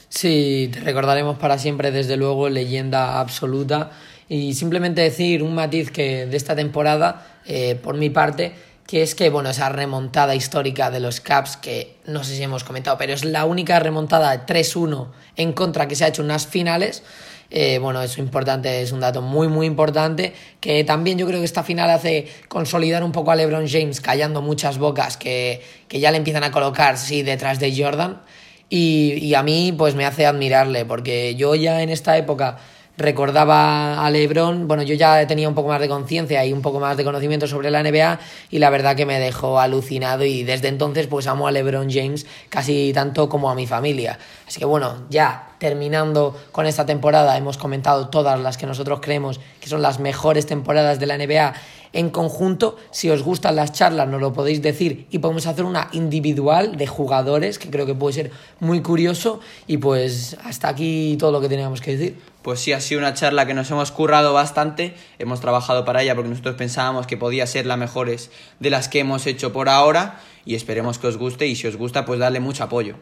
Sí, 0.10 0.70
te 0.72 0.82
recordaremos 0.82 1.40
para 1.40 1.58
siempre, 1.58 1.90
desde 1.90 2.18
luego, 2.18 2.50
leyenda 2.50 3.20
absoluta. 3.20 3.92
Y 4.32 4.54
simplemente 4.54 5.02
decir 5.02 5.44
un 5.44 5.54
matiz 5.54 5.92
que 5.92 6.26
de 6.26 6.38
esta 6.38 6.56
temporada, 6.56 7.28
eh, 7.46 7.76
por 7.76 7.98
mi 7.98 8.10
parte, 8.10 8.54
que 8.88 9.02
es 9.02 9.14
que, 9.14 9.30
bueno, 9.30 9.50
esa 9.50 9.68
remontada 9.68 10.36
histórica 10.36 10.90
de 10.90 11.02
los 11.02 11.20
Caps, 11.20 11.58
que 11.58 11.98
no 12.06 12.24
sé 12.24 12.38
si 12.38 12.42
hemos 12.42 12.64
comentado, 12.64 12.98
pero 12.98 13.12
es 13.12 13.26
la 13.26 13.44
única 13.44 13.78
remontada 13.82 14.46
3-1 14.46 15.10
en 15.36 15.52
contra 15.52 15.90
que 15.90 15.96
se 15.96 16.06
ha 16.06 16.08
hecho 16.08 16.22
en 16.22 16.28
unas 16.28 16.48
finales. 16.48 17.04
Eh, 17.50 17.78
bueno, 17.80 18.02
eso 18.02 18.22
importante, 18.22 18.82
es 18.82 18.94
un 18.94 19.02
dato 19.02 19.22
muy, 19.22 19.50
muy 19.50 19.68
importante, 19.68 20.32
que 20.62 20.86
también 20.86 21.18
yo 21.18 21.28
creo 21.28 21.40
que 21.40 21.46
esta 21.46 21.64
final 21.64 21.90
hace 21.90 22.26
consolidar 22.48 23.04
un 23.04 23.12
poco 23.12 23.32
a 23.32 23.36
LeBron 23.36 23.68
James, 23.68 24.00
callando 24.00 24.42
muchas 24.42 24.78
bocas 24.78 25.18
que, 25.18 25.62
que 25.90 26.00
ya 26.00 26.10
le 26.10 26.16
empiezan 26.16 26.46
a 26.46 26.52
colocar, 26.52 26.98
sí, 26.98 27.22
detrás 27.22 27.60
de 27.60 27.76
Jordan. 27.76 28.22
Y, 28.70 29.16
y 29.16 29.36
a 29.36 29.44
mí, 29.44 29.74
pues 29.78 29.94
me 29.96 30.06
hace 30.06 30.26
admirarle, 30.26 30.86
porque 30.86 31.36
yo 31.36 31.54
ya 31.56 31.82
en 31.82 31.90
esta 31.90 32.16
época 32.16 32.60
recordaba 32.98 34.06
a 34.06 34.10
Lebron, 34.10 34.68
bueno, 34.68 34.84
yo 34.84 34.96
ya 34.96 35.26
tenía 35.28 35.48
un 35.48 35.56
poco 35.56 35.70
más 35.70 35.82
de 35.82 35.88
conciencia 35.88 36.46
y 36.46 36.54
un 36.54 36.62
poco 36.62 36.80
más 36.80 36.98
de 36.98 37.04
conocimiento 37.04 37.48
sobre 37.48 37.72
la 37.72 37.84
NBA 37.84 38.20
y 38.50 38.60
la 38.60 38.70
verdad 38.70 38.96
que 38.96 39.06
me 39.06 39.20
dejó 39.20 39.60
alucinado 39.60 40.24
y 40.24 40.44
desde 40.44 40.68
entonces 40.68 41.08
pues 41.08 41.28
amo 41.28 41.48
a 41.48 41.52
Lebron 41.52 41.90
James 41.90 42.26
casi 42.50 42.92
tanto 42.94 43.30
como 43.30 43.50
a 43.50 43.56
mi 43.56 43.68
familia. 43.68 44.20
Así 44.48 44.60
que 44.60 44.66
bueno, 44.66 45.06
ya 45.10 45.51
terminando 45.62 46.36
con 46.52 46.66
esta 46.66 46.88
temporada. 46.88 47.38
Hemos 47.38 47.60
comentado 47.60 48.10
todas 48.10 48.40
las 48.40 48.58
que 48.58 48.66
nosotros 48.66 49.00
creemos 49.00 49.40
que 49.60 49.70
son 49.70 49.84
las 49.84 50.00
mejores 50.00 50.48
temporadas 50.48 51.00
de 51.00 51.06
la 51.06 51.16
NBA 51.20 51.54
en 51.94 52.10
conjunto. 52.10 52.78
Si 52.90 53.12
os 53.12 53.22
gustan 53.22 53.56
las 53.56 53.72
charlas, 53.72 54.08
nos 54.08 54.20
lo 54.20 54.34
podéis 54.34 54.64
decir 54.64 55.06
y 55.12 55.20
podemos 55.20 55.46
hacer 55.46 55.64
una 55.66 55.90
individual 55.92 56.78
de 56.78 56.88
jugadores, 56.88 57.60
que 57.60 57.70
creo 57.70 57.86
que 57.86 57.94
puede 57.94 58.14
ser 58.14 58.32
muy 58.60 58.82
curioso. 58.82 59.40
Y 59.68 59.78
pues 59.78 60.36
hasta 60.44 60.68
aquí 60.68 61.16
todo 61.20 61.32
lo 61.32 61.42
que 61.42 61.48
teníamos 61.48 61.80
que 61.80 61.96
decir. 61.96 62.20
Pues 62.42 62.60
sí, 62.60 62.74
ha 62.74 62.82
sido 62.82 63.00
una 63.00 63.14
charla 63.14 63.46
que 63.46 63.54
nos 63.54 63.70
hemos 63.70 63.92
currado 63.92 64.34
bastante, 64.34 64.96
hemos 65.20 65.42
trabajado 65.42 65.86
para 65.86 66.02
ella 66.02 66.16
porque 66.16 66.32
nosotros 66.32 66.56
pensábamos 66.56 67.06
que 67.06 67.18
podía 67.18 67.46
ser 67.46 67.68
la 67.68 67.78
mejores 67.78 68.32
de 68.60 68.72
las 68.72 68.90
que 68.90 68.98
hemos 68.98 69.28
hecho 69.28 69.54
por 69.54 69.70
ahora 69.70 70.20
y 70.44 70.56
esperemos 70.56 70.98
que 70.98 71.06
os 71.06 71.18
guste 71.18 71.46
y 71.46 71.56
si 71.56 71.68
os 71.68 71.76
gusta 71.76 72.04
pues 72.04 72.20
darle 72.20 72.40
mucho 72.40 72.64
apoyo. 72.64 72.96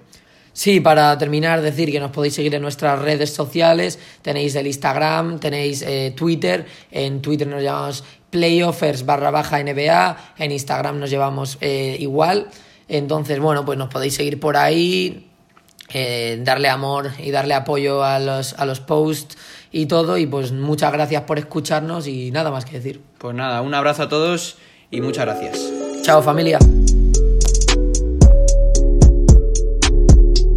Sí, 0.53 0.79
para 0.79 1.17
terminar, 1.17 1.62
decir 1.62 1.91
que 1.91 1.99
nos 1.99 2.12
podéis 2.12 2.35
seguir 2.35 2.53
en 2.55 2.62
nuestras 2.62 2.99
redes 2.99 3.33
sociales. 3.33 3.99
Tenéis 4.21 4.55
el 4.55 4.67
Instagram, 4.67 5.39
tenéis 5.39 5.81
eh, 5.81 6.13
Twitter. 6.15 6.65
En 6.91 7.21
Twitter 7.21 7.47
nos 7.47 7.63
llamamos 7.63 8.03
Playoffers 8.29 9.05
barra 9.05 9.31
baja 9.31 9.63
NBA. 9.63 10.33
En 10.38 10.51
Instagram 10.51 10.99
nos 10.99 11.09
llevamos 11.09 11.57
eh, 11.62 11.97
igual. 11.99 12.47
Entonces, 12.88 13.39
bueno, 13.39 13.65
pues 13.65 13.77
nos 13.77 13.89
podéis 13.89 14.15
seguir 14.15 14.39
por 14.39 14.57
ahí. 14.57 15.25
Eh, 15.91 16.39
darle 16.43 16.69
amor 16.69 17.09
y 17.17 17.31
darle 17.31 17.55
apoyo 17.55 18.03
a 18.03 18.19
los, 18.19 18.53
a 18.53 18.65
los 18.65 18.79
posts 18.79 19.38
y 19.71 19.88
todo. 19.88 20.17
Y 20.17 20.25
pues 20.25 20.51
muchas 20.51 20.91
gracias 20.91 21.23
por 21.23 21.39
escucharnos 21.39 22.07
y 22.07 22.31
nada 22.31 22.51
más 22.51 22.65
que 22.65 22.73
decir. 22.73 23.01
Pues 23.17 23.35
nada, 23.35 23.62
un 23.62 23.73
abrazo 23.73 24.03
a 24.03 24.09
todos 24.09 24.57
y 24.91 25.01
muchas 25.01 25.25
gracias. 25.25 25.71
Chao 26.03 26.21
familia. 26.21 26.59